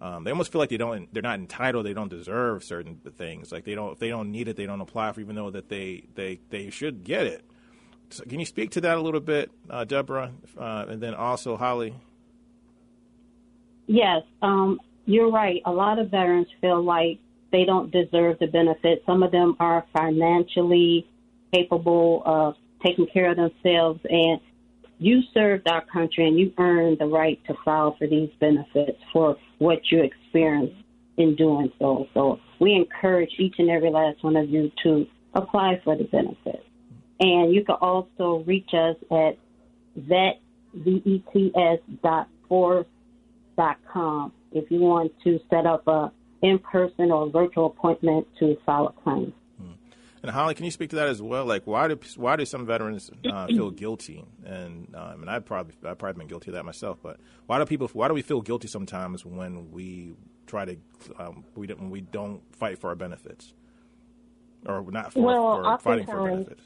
um, 0.00 0.24
they 0.24 0.30
almost 0.30 0.50
feel 0.50 0.60
like 0.60 0.70
they 0.70 0.76
don't, 0.76 1.12
they're 1.12 1.22
not 1.22 1.38
entitled, 1.38 1.84
they 1.84 1.92
don't 1.92 2.08
deserve 2.08 2.64
certain 2.64 3.00
things. 3.16 3.52
Like 3.52 3.64
they 3.64 3.74
don't, 3.74 3.92
if 3.92 3.98
they 3.98 4.08
don't 4.08 4.30
need 4.30 4.48
it, 4.48 4.56
they 4.56 4.66
don't 4.66 4.80
apply 4.80 5.12
for, 5.12 5.20
even 5.20 5.36
though 5.36 5.50
that 5.50 5.68
they, 5.68 6.04
they, 6.14 6.40
they 6.48 6.70
should 6.70 7.04
get 7.04 7.26
it. 7.26 7.44
So 8.10 8.24
can 8.24 8.40
you 8.40 8.46
speak 8.46 8.70
to 8.72 8.80
that 8.80 8.96
a 8.96 9.00
little 9.00 9.20
bit, 9.20 9.50
uh, 9.68 9.84
Deborah, 9.84 10.32
uh, 10.58 10.86
and 10.88 11.02
then 11.02 11.14
also 11.14 11.56
Holly? 11.56 11.94
Yes, 13.86 14.22
um, 14.40 14.80
you're 15.04 15.30
right. 15.30 15.60
A 15.64 15.72
lot 15.72 15.98
of 15.98 16.10
veterans 16.10 16.48
feel 16.60 16.82
like 16.82 17.18
they 17.52 17.64
don't 17.64 17.90
deserve 17.90 18.38
the 18.38 18.46
benefits. 18.46 19.04
Some 19.04 19.22
of 19.22 19.32
them 19.32 19.56
are 19.60 19.84
financially 19.92 21.06
capable 21.52 22.22
of 22.24 22.54
taking 22.84 23.06
care 23.06 23.32
of 23.32 23.36
themselves, 23.36 24.00
and 24.08 24.40
you 25.00 25.22
served 25.32 25.66
our 25.66 25.82
country 25.86 26.28
and 26.28 26.38
you 26.38 26.52
earned 26.58 26.98
the 26.98 27.06
right 27.06 27.40
to 27.46 27.54
file 27.64 27.96
for 27.98 28.06
these 28.06 28.28
benefits 28.38 28.98
for 29.12 29.36
what 29.58 29.80
you 29.90 30.02
experienced 30.02 30.76
in 31.16 31.34
doing 31.36 31.72
so. 31.78 32.06
So 32.12 32.38
we 32.60 32.74
encourage 32.74 33.30
each 33.38 33.54
and 33.58 33.70
every 33.70 33.90
last 33.90 34.22
one 34.22 34.36
of 34.36 34.48
you 34.50 34.70
to 34.82 35.06
apply 35.34 35.80
for 35.82 35.96
the 35.96 36.04
benefits. 36.04 36.64
And 37.18 37.54
you 37.54 37.64
can 37.64 37.76
also 37.76 38.44
reach 38.46 38.68
us 38.74 38.96
at 39.10 39.38
vet, 39.96 40.40
V-E-T-S 40.74 41.78
dot 42.02 42.28
dot 43.56 43.76
com 43.92 44.32
if 44.52 44.70
you 44.70 44.80
want 44.80 45.12
to 45.24 45.40
set 45.48 45.66
up 45.66 45.86
a 45.88 46.12
in-person 46.42 47.10
or 47.10 47.28
virtual 47.30 47.66
appointment 47.66 48.26
to 48.38 48.56
file 48.64 48.94
a 48.96 49.02
claim. 49.02 49.32
And 50.22 50.30
Holly, 50.30 50.54
can 50.54 50.66
you 50.66 50.70
speak 50.70 50.90
to 50.90 50.96
that 50.96 51.09
as 51.09 51.22
well? 51.22 51.46
Like, 51.46 51.66
why 51.66 51.88
do 51.88 51.98
why 52.16 52.37
do 52.37 52.44
some 52.44 52.66
veterans 52.66 53.11
uh, 53.30 53.46
feel 53.48 53.70
guilty? 53.70 54.24
And 54.44 54.94
um, 54.94 55.22
and 55.22 55.30
I've 55.30 55.46
probably 55.46 55.74
I've 55.85 55.98
probably 55.98 56.18
been 56.18 56.28
guilty 56.28 56.50
of 56.50 56.54
that 56.54 56.64
myself. 56.64 56.98
But 57.02 57.18
why 57.46 57.59
do 57.59 57.64
people 57.64 57.88
why 57.92 58.09
do 58.09 58.14
we 58.14 58.22
feel 58.22 58.42
guilty 58.42 58.68
sometimes 58.68 59.24
when 59.24 59.70
we 59.70 60.12
try 60.46 60.64
to 60.66 60.76
um, 61.18 61.44
we 61.54 61.66
don't, 61.66 61.90
we 61.90 62.02
don't 62.02 62.42
fight 62.54 62.78
for 62.78 62.88
our 62.90 62.96
benefits 62.96 63.54
or 64.66 64.85
not 64.90 65.12
for, 65.12 65.22
well, 65.22 65.62
for 65.62 65.78
fighting 65.78 66.06
for 66.06 66.28
benefits? 66.28 66.62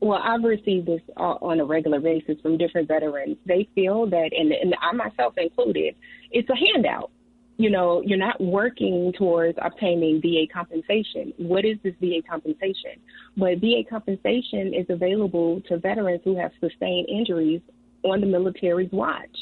Well, 0.00 0.20
I've 0.20 0.42
received 0.42 0.86
this 0.86 1.00
on 1.16 1.60
a 1.60 1.64
regular 1.64 2.00
basis 2.00 2.40
from 2.42 2.58
different 2.58 2.88
veterans. 2.88 3.36
They 3.46 3.68
feel 3.72 4.06
that, 4.06 4.30
and, 4.36 4.50
and 4.50 4.74
I 4.82 4.90
myself 4.92 5.34
included, 5.36 5.94
it's 6.32 6.48
a 6.50 6.56
handout. 6.56 7.12
You 7.58 7.70
know, 7.70 8.02
you're 8.04 8.18
not 8.18 8.40
working 8.40 9.12
towards 9.16 9.58
obtaining 9.60 10.20
VA 10.20 10.46
compensation. 10.52 11.32
What 11.36 11.64
is 11.64 11.76
this 11.82 11.94
VA 12.00 12.22
compensation? 12.28 12.98
But 13.36 13.58
VA 13.60 13.82
compensation 13.88 14.74
is 14.74 14.86
available 14.88 15.60
to 15.68 15.78
veterans 15.78 16.22
who 16.24 16.36
have 16.36 16.50
sustained 16.60 17.08
injuries 17.08 17.60
on 18.02 18.20
the 18.20 18.26
military's 18.26 18.90
watch. 18.90 19.36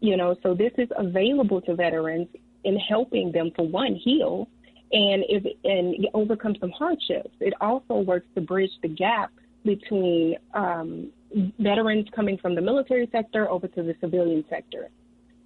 You 0.00 0.16
know, 0.16 0.36
so 0.42 0.54
this 0.54 0.72
is 0.78 0.88
available 0.96 1.60
to 1.62 1.74
veterans 1.74 2.28
in 2.64 2.76
helping 2.76 3.30
them, 3.30 3.52
for 3.54 3.66
one, 3.66 3.94
heal 3.94 4.48
and 4.92 5.24
if 5.28 5.44
and 5.64 6.06
overcome 6.14 6.54
some 6.60 6.70
hardships. 6.70 7.30
It 7.40 7.54
also 7.60 8.00
works 8.00 8.26
to 8.34 8.40
bridge 8.40 8.70
the 8.82 8.88
gap 8.88 9.32
between 9.64 10.36
um, 10.54 11.10
veterans 11.58 12.06
coming 12.14 12.38
from 12.38 12.54
the 12.54 12.60
military 12.60 13.08
sector 13.10 13.50
over 13.50 13.66
to 13.66 13.82
the 13.82 13.94
civilian 14.00 14.44
sector. 14.48 14.90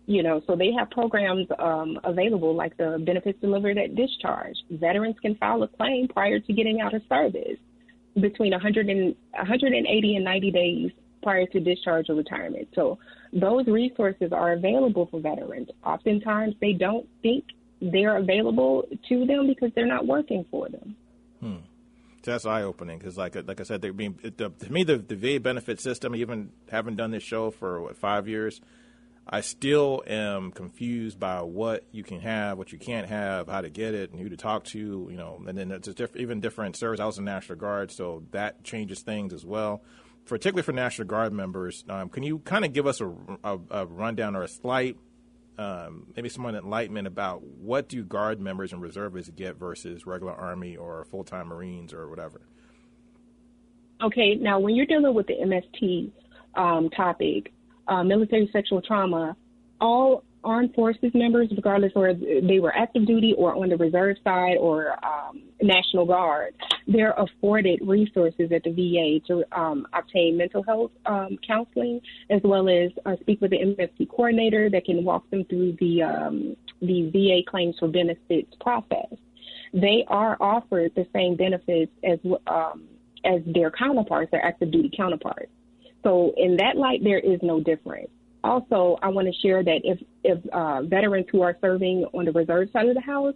You 0.09 0.23
know, 0.23 0.41
so 0.47 0.57
they 0.57 0.73
have 0.73 0.91
programs 0.91 1.47
um, 1.59 2.01
available 2.03 2.55
like 2.55 2.75
the 2.79 2.97
benefits 3.05 3.39
delivered 3.43 3.77
at 3.77 3.95
discharge. 3.95 4.57
Veterans 4.71 5.17
can 5.21 5.35
file 5.35 5.63
a 5.63 5.69
claim 5.69 6.09
prior 6.09 6.41
to 6.41 6.53
getting 6.55 6.81
out 6.81 6.95
of 6.95 7.03
service 7.11 7.59
between 8.19 8.53
100 8.53 8.89
and 8.89 9.15
180 9.33 10.17
and 10.17 10.25
90 10.25 10.51
days 10.51 10.91
prior 11.23 11.45
to 11.47 11.61
discharge 11.61 12.09
or 12.09 12.15
retirement. 12.15 12.69
So 12.75 12.99
those 13.35 13.67
resources 13.67 14.33
are 14.33 14.55
available 14.55 15.09
for 15.11 15.21
veterans. 15.21 15.69
Oftentimes 15.85 16.55
they 16.61 16.73
don't 16.73 17.07
think 17.21 17.45
they're 17.83 18.17
available 18.17 18.89
to 19.11 19.27
them 19.27 19.47
because 19.47 19.73
they're 19.75 19.87
not 19.87 20.07
working 20.07 20.47
for 20.51 20.71
them. 20.71 20.97
Hmm 21.41 21.57
that's 22.29 22.47
eye 22.47 22.63
opening 22.63 22.99
because, 22.99 23.17
like 23.17 23.35
like 23.47 23.61
I 23.61 23.65
said, 23.65 23.83
they 23.83 23.91
being 23.91 24.19
the, 24.23 24.51
to 24.51 24.73
me 24.73 24.85
the 24.85 24.99
the 24.99 25.17
VA 25.17 25.41
benefit 25.41 25.81
system. 25.81 26.15
Even 26.15 26.53
having 26.71 26.97
done 26.97 27.11
this 27.11 27.23
show 27.23 27.51
for 27.51 27.81
what 27.81 27.97
five 27.97 28.29
years, 28.29 28.61
I 29.29 29.43
still 29.43 30.03
am 30.07 30.53
confused 30.53 31.21
by 31.21 31.43
what 31.43 31.85
you 31.93 32.03
can 32.03 32.21
have, 32.21 32.57
what 32.57 32.73
you 32.73 32.79
can't 32.79 33.09
have, 33.09 33.49
how 33.49 33.61
to 33.61 33.69
get 33.69 33.95
it, 33.95 34.11
and 34.11 34.21
who 34.21 34.29
to 34.31 34.37
talk 34.37 34.65
to. 34.65 34.79
You 34.79 35.17
know, 35.17 35.43
and 35.47 35.57
then 35.57 35.71
it's 35.71 35.89
diff- 35.89 36.17
even 36.17 36.41
different 36.41 36.77
service. 36.77 37.01
I 37.01 37.07
was 37.07 37.19
in 37.19 37.25
National 37.25 37.59
Guard, 37.59 37.91
so 37.91 38.23
that 38.31 38.65
changes 38.65 39.03
things 39.03 39.33
as 39.33 39.45
well. 39.45 39.83
Particularly 40.25 40.63
for 40.63 40.73
National 40.73 41.09
Guard 41.09 41.33
members, 41.33 41.85
um, 41.89 42.09
can 42.09 42.23
you 42.23 42.39
kind 42.41 42.65
of 42.65 42.73
give 42.73 42.87
us 42.87 43.01
a, 43.01 43.09
a, 43.45 43.59
a 43.71 43.87
rundown 43.87 44.37
or 44.37 44.43
a 44.43 44.49
slight 44.49 44.97
um, 45.59 46.07
maybe 46.15 46.29
some 46.29 46.47
enlightenment 46.47 47.07
about 47.07 47.43
what 47.43 47.89
do 47.89 48.05
Guard 48.05 48.41
members 48.41 48.73
and 48.73 48.81
reservists 48.81 49.31
get 49.31 49.57
versus 49.57 50.07
regular 50.07 50.33
Army 50.33 50.77
or 50.77 51.05
full 51.11 51.25
time 51.25 51.49
Marines 51.49 51.93
or 51.93 52.09
whatever? 52.09 52.41
Okay, 54.01 54.37
now 54.37 54.61
when 54.61 54.77
you're 54.77 54.87
dealing 54.87 55.15
with 55.15 55.27
the 55.27 55.35
MST 55.35 56.13
um, 56.55 56.89
topic, 56.91 57.53
uh, 57.89 58.03
military 58.03 58.49
sexual 58.53 58.81
trauma, 58.83 59.37
all 59.81 60.25
armed 60.45 60.75
forces 60.75 61.11
members, 61.15 61.49
regardless 61.55 61.93
of 61.95 62.03
whether 62.03 62.41
they 62.47 62.61
were 62.61 62.75
active 62.75 63.07
duty 63.07 63.35
or 63.37 63.55
on 63.55 63.69
the 63.69 63.77
reserve 63.77 64.17
side 64.23 64.57
or 64.59 64.93
um, 65.05 65.43
National 65.61 66.07
Guard, 66.07 66.55
they're 66.87 67.15
afforded 67.19 67.81
resources 67.83 68.51
at 68.53 68.63
the 68.63 68.71
VA 68.71 69.27
to 69.27 69.45
um, 69.59 69.87
obtain 69.93 70.37
mental 70.37 70.63
health 70.63 70.91
um, 71.07 71.39
counseling, 71.47 72.01
as 72.31 72.41
well 72.45 72.69
as 72.69 72.91
uh, 73.07 73.17
speak 73.21 73.41
with 73.41 73.51
the 73.51 73.59
MST 73.59 74.09
coordinator 74.09 74.71
that 74.71 74.85
can 74.85 75.05
walk 75.05 75.29
them 75.31 75.45
through 75.45 75.77
the 75.81 76.03
um, 76.03 76.57
the 76.81 77.11
VA 77.11 77.41
claims 77.49 77.77
for 77.79 77.89
benefits 77.89 78.55
process. 78.61 79.13
They 79.73 80.05
are 80.09 80.37
offered 80.41 80.93
the 80.95 81.07
same 81.13 81.37
benefits 81.37 81.93
as 82.05 82.19
um, 82.47 82.85
as 83.25 83.43
their 83.47 83.71
counterparts, 83.71 84.31
their 84.31 84.45
active 84.45 84.71
duty 84.71 84.91
counterparts. 84.97 85.51
So 86.03 86.33
in 86.37 86.57
that 86.57 86.77
light, 86.77 87.03
there 87.03 87.19
is 87.19 87.41
no 87.43 87.61
difference. 87.61 88.11
Also, 88.45 88.99
I 89.03 89.09
want 89.09 89.27
to 89.27 89.41
share 89.41 89.65
that 89.65 89.81
if 89.85 89.99
if 90.23 90.39
uh, 90.53 90.83
veterans 90.83 91.27
who 91.31 91.43
are 91.43 91.57
serving 91.61 92.07
on 92.15 92.25
the 92.25 92.33
reserve 92.33 92.69
side 92.73 92.89
of 92.89 92.95
the 92.95 93.01
house 93.01 93.35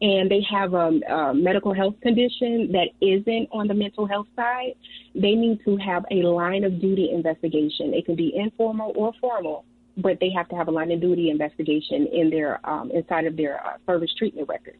and 0.00 0.30
they 0.30 0.40
have 0.48 0.74
a, 0.74 1.00
a 1.08 1.34
medical 1.34 1.74
health 1.74 1.94
condition 2.00 2.70
that 2.72 2.88
isn't 3.00 3.48
on 3.50 3.66
the 3.66 3.74
mental 3.74 4.06
health 4.06 4.28
side, 4.36 4.74
they 5.14 5.34
need 5.34 5.58
to 5.64 5.76
have 5.78 6.04
a 6.10 6.22
line 6.22 6.62
of 6.64 6.80
duty 6.80 7.10
investigation. 7.12 7.92
It 7.92 8.06
can 8.06 8.14
be 8.14 8.32
informal 8.36 8.92
or 8.94 9.12
formal, 9.20 9.64
but 9.96 10.20
they 10.20 10.30
have 10.30 10.48
to 10.50 10.54
have 10.54 10.68
a 10.68 10.70
line 10.70 10.92
of 10.92 11.00
duty 11.00 11.30
investigation 11.30 12.06
in 12.06 12.30
their 12.30 12.60
um, 12.68 12.90
inside 12.92 13.26
of 13.26 13.36
their 13.36 13.64
uh, 13.66 13.78
service 13.84 14.14
treatment 14.16 14.48
record, 14.48 14.76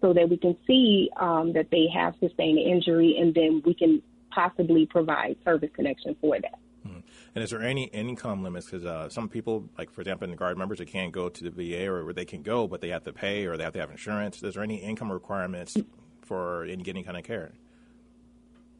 so 0.00 0.12
that 0.12 0.28
we 0.28 0.36
can 0.36 0.56
see 0.66 1.08
um, 1.20 1.52
that 1.52 1.68
they 1.70 1.86
have 1.94 2.14
sustained 2.18 2.58
injury, 2.58 3.16
and 3.20 3.32
then 3.32 3.62
we 3.64 3.74
can 3.74 4.02
possibly 4.30 4.86
provide 4.86 5.36
service 5.44 5.70
connection 5.74 6.16
for 6.20 6.40
that. 6.40 6.58
And 7.34 7.42
is 7.42 7.50
there 7.50 7.62
any 7.62 7.84
income 7.84 8.42
limits? 8.44 8.66
Because 8.66 8.84
uh, 8.84 9.08
some 9.08 9.28
people, 9.28 9.68
like 9.76 9.90
for 9.90 10.02
example, 10.02 10.24
in 10.24 10.30
the 10.30 10.36
guard 10.36 10.56
members, 10.56 10.78
they 10.78 10.84
can't 10.84 11.12
go 11.12 11.28
to 11.28 11.50
the 11.50 11.50
VA 11.50 11.86
or 11.90 12.04
where 12.04 12.14
they 12.14 12.24
can 12.24 12.42
go, 12.42 12.68
but 12.68 12.80
they 12.80 12.90
have 12.90 13.04
to 13.04 13.12
pay 13.12 13.46
or 13.46 13.56
they 13.56 13.64
have 13.64 13.72
to 13.72 13.80
have 13.80 13.90
insurance. 13.90 14.42
Is 14.42 14.54
there 14.54 14.62
any 14.62 14.76
income 14.76 15.10
requirements 15.10 15.76
for 16.22 16.64
any 16.64 16.82
getting 16.84 17.02
kind 17.02 17.16
of 17.16 17.24
care? 17.24 17.52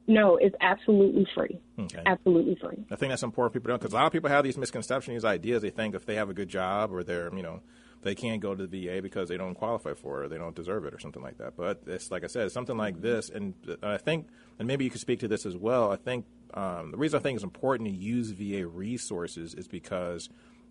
No, 0.07 0.37
it's 0.37 0.55
absolutely 0.61 1.27
free. 1.35 1.59
Okay. 1.79 2.03
Absolutely 2.05 2.57
free. 2.61 2.85
I 2.91 2.97
think 2.97 3.11
that's 3.11 3.23
important 3.23 3.55
people 3.55 3.69
don't 3.69 3.81
because 3.81 3.93
a 3.93 3.97
lot 3.97 4.07
of 4.07 4.13
people 4.13 4.29
have 4.29 4.45
these 4.45 4.59
misconceptions, 4.59 5.15
these 5.15 5.25
ideas. 5.25 5.63
They 5.63 5.71
think 5.71 5.95
if 5.95 6.05
they 6.05 6.17
have 6.17 6.29
a 6.29 6.35
good 6.35 6.49
job 6.49 6.93
or 6.93 7.03
they're, 7.03 7.35
you 7.35 7.43
know, 7.43 7.61
they 8.03 8.15
can't 8.15 8.41
go 8.41 8.55
to 8.55 8.67
the 8.67 8.87
VA 8.87 9.01
because 9.01 9.31
they 9.31 9.39
don't 9.39 9.55
qualify 9.55 9.95
for 9.95 10.23
it 10.23 10.27
or 10.27 10.29
they 10.29 10.37
don't 10.37 10.55
deserve 10.55 10.85
it 10.85 10.93
or 10.93 10.99
something 10.99 11.23
like 11.23 11.39
that. 11.39 11.57
But 11.57 11.83
it's 11.87 12.11
like 12.11 12.23
I 12.23 12.27
said, 12.27 12.53
something 12.53 12.77
like 12.77 13.01
this, 13.01 13.31
and 13.31 13.55
I 13.83 13.97
think, 13.97 14.29
and 14.59 14.69
maybe 14.69 14.85
you 14.85 14.91
could 14.91 15.01
speak 15.01 15.21
to 15.21 15.29
this 15.29 15.47
as 15.47 15.57
well. 15.57 15.91
I 15.91 15.97
think 15.97 16.27
um, 16.53 16.91
the 16.91 16.99
reason 16.99 17.19
I 17.19 17.23
think 17.23 17.37
it's 17.37 17.45
important 17.45 17.89
to 17.89 17.95
use 17.95 18.31
VA 18.31 18.67
resources 18.67 19.55
is 19.55 19.67
because 19.67 20.29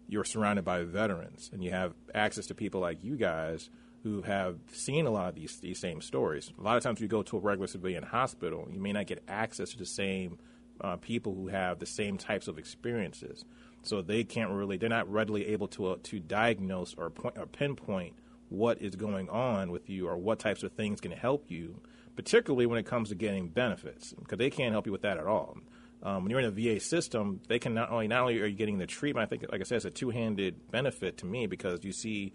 you're 0.07 0.23
surrounded 0.23 0.63
by 0.63 0.83
veterans 0.83 1.49
and 1.51 1.63
you 1.63 1.71
have 1.71 1.93
access 2.13 2.45
to 2.47 2.55
people 2.55 2.81
like 2.81 3.03
you 3.03 3.15
guys 3.15 3.69
who 4.03 4.21
have 4.21 4.57
seen 4.71 5.05
a 5.05 5.11
lot 5.11 5.29
of 5.29 5.35
these 5.35 5.59
these 5.59 5.79
same 5.79 6.01
stories. 6.01 6.51
A 6.59 6.61
lot 6.61 6.77
of 6.77 6.83
times, 6.83 6.99
you 6.99 7.07
go 7.07 7.23
to 7.23 7.37
a 7.37 7.39
regular 7.39 7.67
civilian 7.67 8.03
hospital, 8.03 8.67
you 8.71 8.79
may 8.79 8.91
not 8.91 9.07
get 9.07 9.23
access 9.27 9.71
to 9.71 9.77
the 9.77 9.85
same 9.85 10.37
uh, 10.81 10.97
people 10.97 11.33
who 11.33 11.47
have 11.47 11.79
the 11.79 11.85
same 11.85 12.17
types 12.17 12.47
of 12.47 12.57
experiences. 12.57 13.45
So 13.83 14.01
they 14.01 14.23
can't 14.23 14.49
really, 14.51 14.77
they're 14.77 14.89
not 14.89 15.11
readily 15.11 15.47
able 15.47 15.67
to 15.69 15.87
uh, 15.87 15.95
to 16.03 16.19
diagnose 16.19 16.93
or, 16.95 17.09
point, 17.09 17.37
or 17.37 17.45
pinpoint 17.45 18.15
what 18.49 18.81
is 18.81 18.95
going 18.95 19.29
on 19.29 19.71
with 19.71 19.89
you 19.89 20.07
or 20.07 20.17
what 20.17 20.39
types 20.39 20.63
of 20.63 20.71
things 20.73 21.01
can 21.01 21.11
help 21.11 21.49
you, 21.49 21.81
particularly 22.15 22.65
when 22.65 22.77
it 22.77 22.85
comes 22.85 23.09
to 23.09 23.15
getting 23.15 23.49
benefits, 23.49 24.13
because 24.13 24.37
they 24.37 24.49
can't 24.49 24.73
help 24.73 24.85
you 24.85 24.91
with 24.91 25.01
that 25.01 25.17
at 25.17 25.25
all. 25.25 25.57
Um, 26.03 26.23
when 26.23 26.31
you're 26.31 26.39
in 26.41 26.45
a 26.45 26.51
VA 26.51 26.79
system, 26.79 27.39
they 27.47 27.59
can 27.59 27.73
not 27.73 27.89
only 27.89 28.07
not 28.07 28.21
only 28.21 28.41
are 28.41 28.45
you 28.45 28.55
getting 28.55 28.77
the 28.77 28.85
treatment. 28.85 29.25
I 29.25 29.29
think, 29.29 29.45
like 29.49 29.61
I 29.61 29.63
said, 29.63 29.77
it's 29.77 29.85
a 29.85 29.89
two-handed 29.89 30.69
benefit 30.69 31.17
to 31.19 31.25
me 31.25 31.47
because 31.47 31.83
you 31.83 31.93
see 31.93 32.33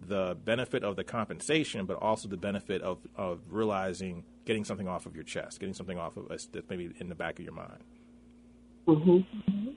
the 0.00 0.36
benefit 0.44 0.82
of 0.82 0.96
the 0.96 1.04
compensation, 1.04 1.86
but 1.86 1.96
also 1.96 2.28
the 2.28 2.36
benefit 2.36 2.82
of, 2.82 2.98
of 3.16 3.40
realizing 3.50 4.24
getting 4.44 4.64
something 4.64 4.88
off 4.88 5.06
of 5.06 5.14
your 5.14 5.24
chest, 5.24 5.60
getting 5.60 5.74
something 5.74 5.98
off 5.98 6.16
of 6.16 6.30
us 6.30 6.46
that's 6.52 6.68
maybe 6.68 6.90
in 6.98 7.08
the 7.08 7.14
back 7.14 7.38
of 7.38 7.44
your 7.44 7.54
mind. 7.54 7.82
Mm-hmm. 8.86 9.70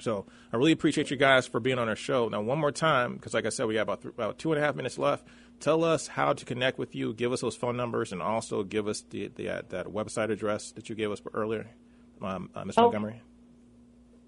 So 0.00 0.26
I 0.52 0.56
really 0.56 0.72
appreciate 0.72 1.10
you 1.10 1.16
guys 1.16 1.46
for 1.46 1.60
being 1.60 1.78
on 1.78 1.88
our 1.88 1.96
show. 1.96 2.28
Now, 2.28 2.40
one 2.40 2.58
more 2.58 2.72
time, 2.72 3.14
because 3.14 3.34
like 3.34 3.46
I 3.46 3.50
said, 3.50 3.66
we 3.66 3.74
got 3.74 3.82
about, 3.82 4.02
th- 4.02 4.14
about 4.14 4.38
two 4.38 4.52
and 4.52 4.62
a 4.62 4.64
half 4.64 4.74
minutes 4.74 4.98
left. 4.98 5.26
Tell 5.60 5.84
us 5.84 6.08
how 6.08 6.32
to 6.32 6.44
connect 6.44 6.78
with 6.78 6.94
you. 6.94 7.12
Give 7.14 7.32
us 7.32 7.40
those 7.40 7.54
phone 7.54 7.76
numbers, 7.76 8.10
and 8.10 8.20
also 8.20 8.64
give 8.64 8.88
us 8.88 9.04
the, 9.10 9.28
the 9.28 9.48
uh, 9.48 9.62
that 9.68 9.86
website 9.86 10.30
address 10.30 10.72
that 10.72 10.88
you 10.88 10.96
gave 10.96 11.12
us 11.12 11.22
earlier, 11.34 11.68
um, 12.20 12.50
uh, 12.54 12.64
Ms. 12.64 12.74
Oh. 12.78 12.82
Montgomery. 12.82 13.22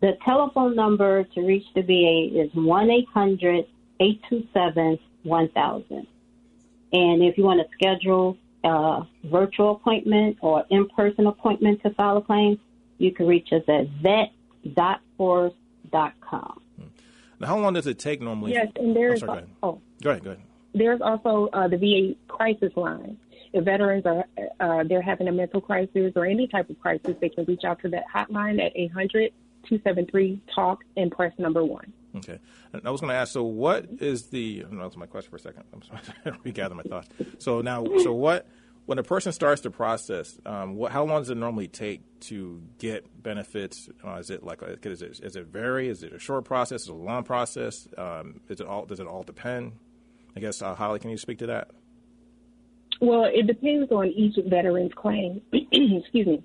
The 0.01 0.13
telephone 0.25 0.77
number 0.77 1.25
to 1.25 1.41
reach 1.41 1.65
the 1.75 1.83
VA 1.83 2.41
is 2.41 2.51
1 2.55 2.91
800 2.91 3.65
827 4.01 4.99
1000. 5.25 6.07
And 6.93 7.23
if 7.23 7.37
you 7.37 7.45
want 7.45 7.61
to 7.61 7.67
schedule 7.75 8.39
a 8.63 9.03
virtual 9.25 9.73
appointment 9.73 10.39
or 10.41 10.65
in 10.71 10.89
person 10.91 11.27
appointment 11.27 11.83
to 11.83 11.91
file 11.91 12.19
a 12.19 12.23
claim, 12.23 12.59
you 12.99 13.11
can 13.13 13.27
reach 13.27 13.49
us 13.53 13.63
at 13.69 13.89
vet.force.com. 14.03 16.61
Now, 17.41 17.49
how 17.49 17.59
long 17.59 17.73
does 17.75 17.87
it 17.89 17.99
take 17.99 18.21
normally? 18.23 18.53
Yes, 18.53 18.69
and 18.77 18.95
there's 18.95 19.21
sorry, 19.21 19.27
go 19.27 19.33
ahead. 19.39 19.49
oh, 19.63 19.81
Go 20.03 20.11
ahead. 20.11 20.25
Go 20.25 20.31
ahead. 20.31 20.43
there's 20.73 21.01
also 21.01 21.49
uh, 21.53 21.67
the 21.69 21.77
VA 21.77 22.15
crisis 22.33 22.73
line. 22.77 23.19
If 23.53 23.65
veterans 23.65 24.07
are 24.07 24.25
uh, 24.61 24.85
they're 24.89 25.03
having 25.03 25.27
a 25.29 25.33
mental 25.33 25.61
crisis 25.61 26.13
or 26.17 26.25
any 26.27 26.47
type 26.47 26.71
of 26.71 26.79
crisis, 26.81 27.17
they 27.21 27.29
can 27.29 27.45
reach 27.45 27.65
out 27.65 27.81
to 27.83 27.89
that 27.91 28.05
hotline 28.15 28.65
at 28.65 28.73
800 28.77 29.33
273 29.69 30.41
talk 30.55 30.85
and 30.97 31.11
press 31.11 31.33
number 31.39 31.65
one. 31.65 31.93
Okay. 32.17 32.39
And 32.73 32.83
I 32.87 32.91
was 32.91 33.01
going 33.01 33.11
to 33.11 33.17
ask. 33.17 33.33
So, 33.33 33.43
what 33.43 33.87
is 34.01 34.27
the? 34.27 34.65
No, 34.71 34.83
that's 34.83 34.97
my 34.97 35.07
question 35.07 35.31
for 35.31 35.37
a 35.37 35.41
second. 35.41 35.65
I'm 35.73 35.83
sorry 35.83 36.01
to 36.25 36.39
regather 36.45 36.75
my 36.75 36.83
thoughts. 36.83 37.09
So 37.39 37.61
now, 37.61 37.85
so 38.03 38.13
what? 38.13 38.49
When 38.87 38.99
a 38.99 39.03
person 39.03 39.33
starts 39.33 39.63
the 39.63 39.71
process, 39.71 40.39
um, 40.45 40.75
what, 40.75 40.93
how 40.93 41.05
long 41.05 41.23
does 41.23 41.31
it 41.31 41.37
normally 41.39 41.69
take 41.69 42.03
to 42.21 42.61
get 42.79 43.23
benefits? 43.23 43.89
Uh, 44.07 44.17
is 44.17 44.29
it 44.29 44.43
like 44.43 44.61
a, 44.61 44.79
is 44.87 45.01
it 45.01 45.21
is 45.23 45.37
it 45.37 45.47
vary? 45.47 45.89
Is 45.89 46.03
it 46.03 46.13
a 46.13 46.19
short 46.19 46.45
process? 46.45 46.83
Is 46.83 46.89
it 46.89 46.93
a 46.93 46.97
long 46.97 47.25
process? 47.25 47.89
Um, 47.97 48.41
is 48.49 48.61
it 48.61 48.67
all? 48.67 48.85
Does 48.85 49.01
it 49.01 49.07
all 49.07 49.23
depend? 49.23 49.73
I 50.37 50.41
guess 50.41 50.61
uh, 50.61 50.75
Holly, 50.75 50.99
can 50.99 51.11
you 51.11 51.17
speak 51.17 51.39
to 51.39 51.47
that? 51.47 51.71
Well, 53.01 53.25
it 53.25 53.47
depends 53.47 53.91
on 53.91 54.09
each 54.09 54.37
veteran's 54.47 54.93
claim. 54.95 55.41
Excuse 55.53 56.27
me. 56.27 56.43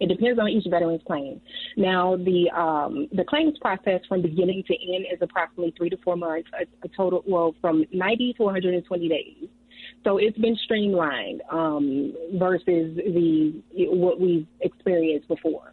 It 0.00 0.08
depends 0.08 0.38
on 0.38 0.48
each 0.48 0.66
veteran's 0.68 1.02
claim. 1.06 1.40
Now, 1.76 2.16
the 2.16 2.50
um, 2.50 3.08
the 3.12 3.24
claims 3.24 3.58
process 3.60 4.00
from 4.08 4.22
beginning 4.22 4.64
to 4.66 4.74
end 4.74 5.06
is 5.12 5.18
approximately 5.20 5.74
three 5.76 5.90
to 5.90 5.96
four 5.98 6.16
months, 6.16 6.48
a, 6.58 6.64
a 6.84 6.88
total 6.96 7.24
well 7.26 7.54
from 7.60 7.84
90 7.92 8.34
to 8.34 8.42
120 8.42 9.08
days. 9.08 9.48
So 10.04 10.18
it's 10.18 10.38
been 10.38 10.56
streamlined 10.64 11.42
um, 11.50 12.14
versus 12.34 12.96
the 12.96 13.62
what 13.88 14.20
we've 14.20 14.46
experienced 14.60 15.28
before. 15.28 15.72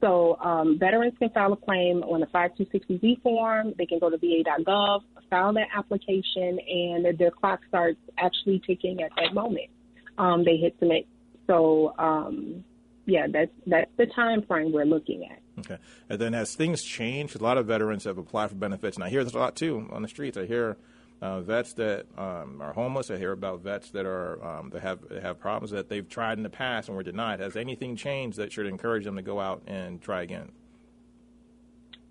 So 0.00 0.36
um, 0.40 0.78
veterans 0.80 1.14
can 1.18 1.30
file 1.30 1.52
a 1.52 1.56
claim 1.56 2.02
on 2.02 2.20
the 2.20 2.26
526EZ 2.26 3.22
form. 3.22 3.72
They 3.78 3.86
can 3.86 4.00
go 4.00 4.10
to 4.10 4.18
va.gov, 4.18 5.02
file 5.30 5.52
that 5.54 5.68
application, 5.74 6.58
and 6.58 7.18
their 7.18 7.30
clock 7.30 7.60
starts 7.68 8.00
actually 8.18 8.60
ticking 8.66 9.00
at 9.02 9.12
that 9.16 9.32
moment. 9.32 9.70
Um, 10.18 10.44
they 10.44 10.56
hit 10.56 10.74
submit. 10.80 11.06
So 11.46 11.94
um, 11.98 12.64
yeah, 13.12 13.26
that's 13.28 13.52
that's 13.66 13.90
the 13.98 14.06
time 14.06 14.42
frame 14.42 14.72
we're 14.72 14.86
looking 14.86 15.28
at. 15.30 15.38
Okay. 15.58 15.76
And 16.08 16.18
then 16.18 16.32
as 16.32 16.54
things 16.54 16.82
change, 16.82 17.34
a 17.34 17.42
lot 17.42 17.58
of 17.58 17.66
veterans 17.66 18.04
have 18.04 18.16
applied 18.16 18.48
for 18.48 18.56
benefits, 18.56 18.96
and 18.96 19.04
I 19.04 19.10
hear 19.10 19.22
this 19.22 19.34
a 19.34 19.38
lot 19.38 19.54
too 19.54 19.86
on 19.92 20.00
the 20.00 20.08
streets. 20.08 20.38
I 20.38 20.46
hear 20.46 20.78
uh, 21.20 21.42
vets 21.42 21.74
that 21.74 22.06
um, 22.16 22.62
are 22.62 22.72
homeless. 22.72 23.10
I 23.10 23.18
hear 23.18 23.32
about 23.32 23.60
vets 23.60 23.90
that 23.90 24.06
are 24.06 24.42
um, 24.42 24.70
that 24.70 24.80
have 24.80 25.06
that 25.10 25.22
have 25.22 25.38
problems 25.38 25.72
that 25.72 25.90
they've 25.90 26.08
tried 26.08 26.38
in 26.38 26.42
the 26.42 26.50
past 26.50 26.88
and 26.88 26.96
were 26.96 27.02
denied. 27.02 27.40
Has 27.40 27.54
anything 27.54 27.96
changed 27.96 28.38
that 28.38 28.50
should 28.50 28.66
encourage 28.66 29.04
them 29.04 29.16
to 29.16 29.22
go 29.22 29.38
out 29.38 29.62
and 29.66 30.00
try 30.00 30.22
again? 30.22 30.50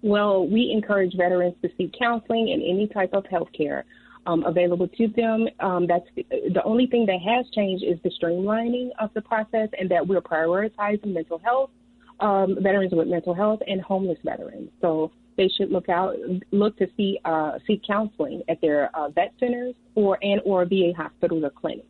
Well, 0.04 0.48
we 0.48 0.72
encourage 0.72 1.16
veterans 1.16 1.56
to 1.64 1.70
seek 1.78 1.96
counseling 1.98 2.52
and 2.52 2.62
any 2.62 2.88
type 2.88 3.14
of 3.14 3.26
health 3.26 3.50
care 3.58 3.86
um, 4.26 4.44
available 4.44 4.88
to 4.88 5.08
them. 5.10 5.48
Um, 5.60 5.88
that's 5.88 6.06
the, 6.16 6.26
the 6.54 6.64
only 6.64 6.88
thing 6.88 7.06
that 7.08 7.20
has 7.22 7.46
changed 7.54 7.84
is 7.84 7.98
the 8.04 8.12
streamlining 8.22 8.90
of 9.00 9.14
the 9.14 9.22
process 9.22 9.70
and 9.80 9.90
that 9.90 10.08
we're 10.08 10.22
prioritizing 10.22 11.14
mental 11.14 11.40
health, 11.40 11.72
um, 12.20 12.58
veterans 12.62 12.94
with 12.94 13.08
mental 13.08 13.34
health, 13.34 13.62
and 13.68 13.82
homeless 13.82 14.20
veterans. 14.24 14.70
So 14.82 15.12
they 15.38 15.50
should 15.58 15.72
look 15.72 15.90
out, 15.90 16.16
look 16.52 16.78
to 16.78 16.88
see 16.98 17.20
uh, 17.26 17.60
seek 17.66 17.82
counseling 17.86 18.44
at 18.48 18.62
their 18.62 18.96
uh, 18.96 19.10
vet 19.10 19.34
centers 19.40 19.76
or 19.96 20.18
and 20.22 20.42
or 20.46 20.66
VA 20.66 20.92
hospitals 20.96 21.44
or 21.44 21.50
clinics. 21.50 21.88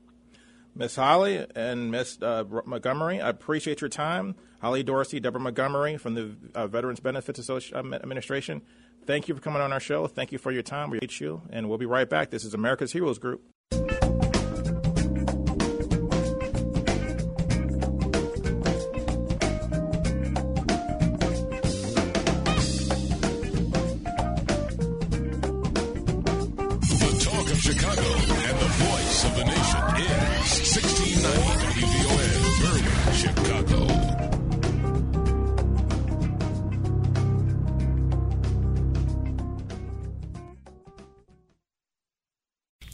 Miss 0.73 0.95
Holly 0.95 1.45
and 1.53 1.91
Miss 1.91 2.21
uh, 2.21 2.45
Montgomery, 2.65 3.19
I 3.19 3.29
appreciate 3.29 3.81
your 3.81 3.89
time. 3.89 4.35
Holly 4.61 4.83
Dorsey, 4.83 5.19
Deborah 5.19 5.41
Montgomery 5.41 5.97
from 5.97 6.13
the 6.13 6.35
uh, 6.55 6.67
Veterans 6.67 6.99
Benefits 6.99 7.39
Associ- 7.39 7.73
Administration. 7.75 8.61
Thank 9.05 9.27
you 9.27 9.35
for 9.35 9.41
coming 9.41 9.61
on 9.61 9.73
our 9.73 9.79
show. 9.79 10.07
Thank 10.07 10.31
you 10.31 10.37
for 10.37 10.51
your 10.51 10.63
time. 10.63 10.89
We 10.89 10.97
appreciate 10.97 11.25
you, 11.25 11.41
and 11.49 11.67
we'll 11.67 11.77
be 11.77 11.85
right 11.85 12.09
back. 12.09 12.29
This 12.29 12.45
is 12.45 12.53
America's 12.53 12.93
Heroes 12.93 13.17
Group. 13.19 13.50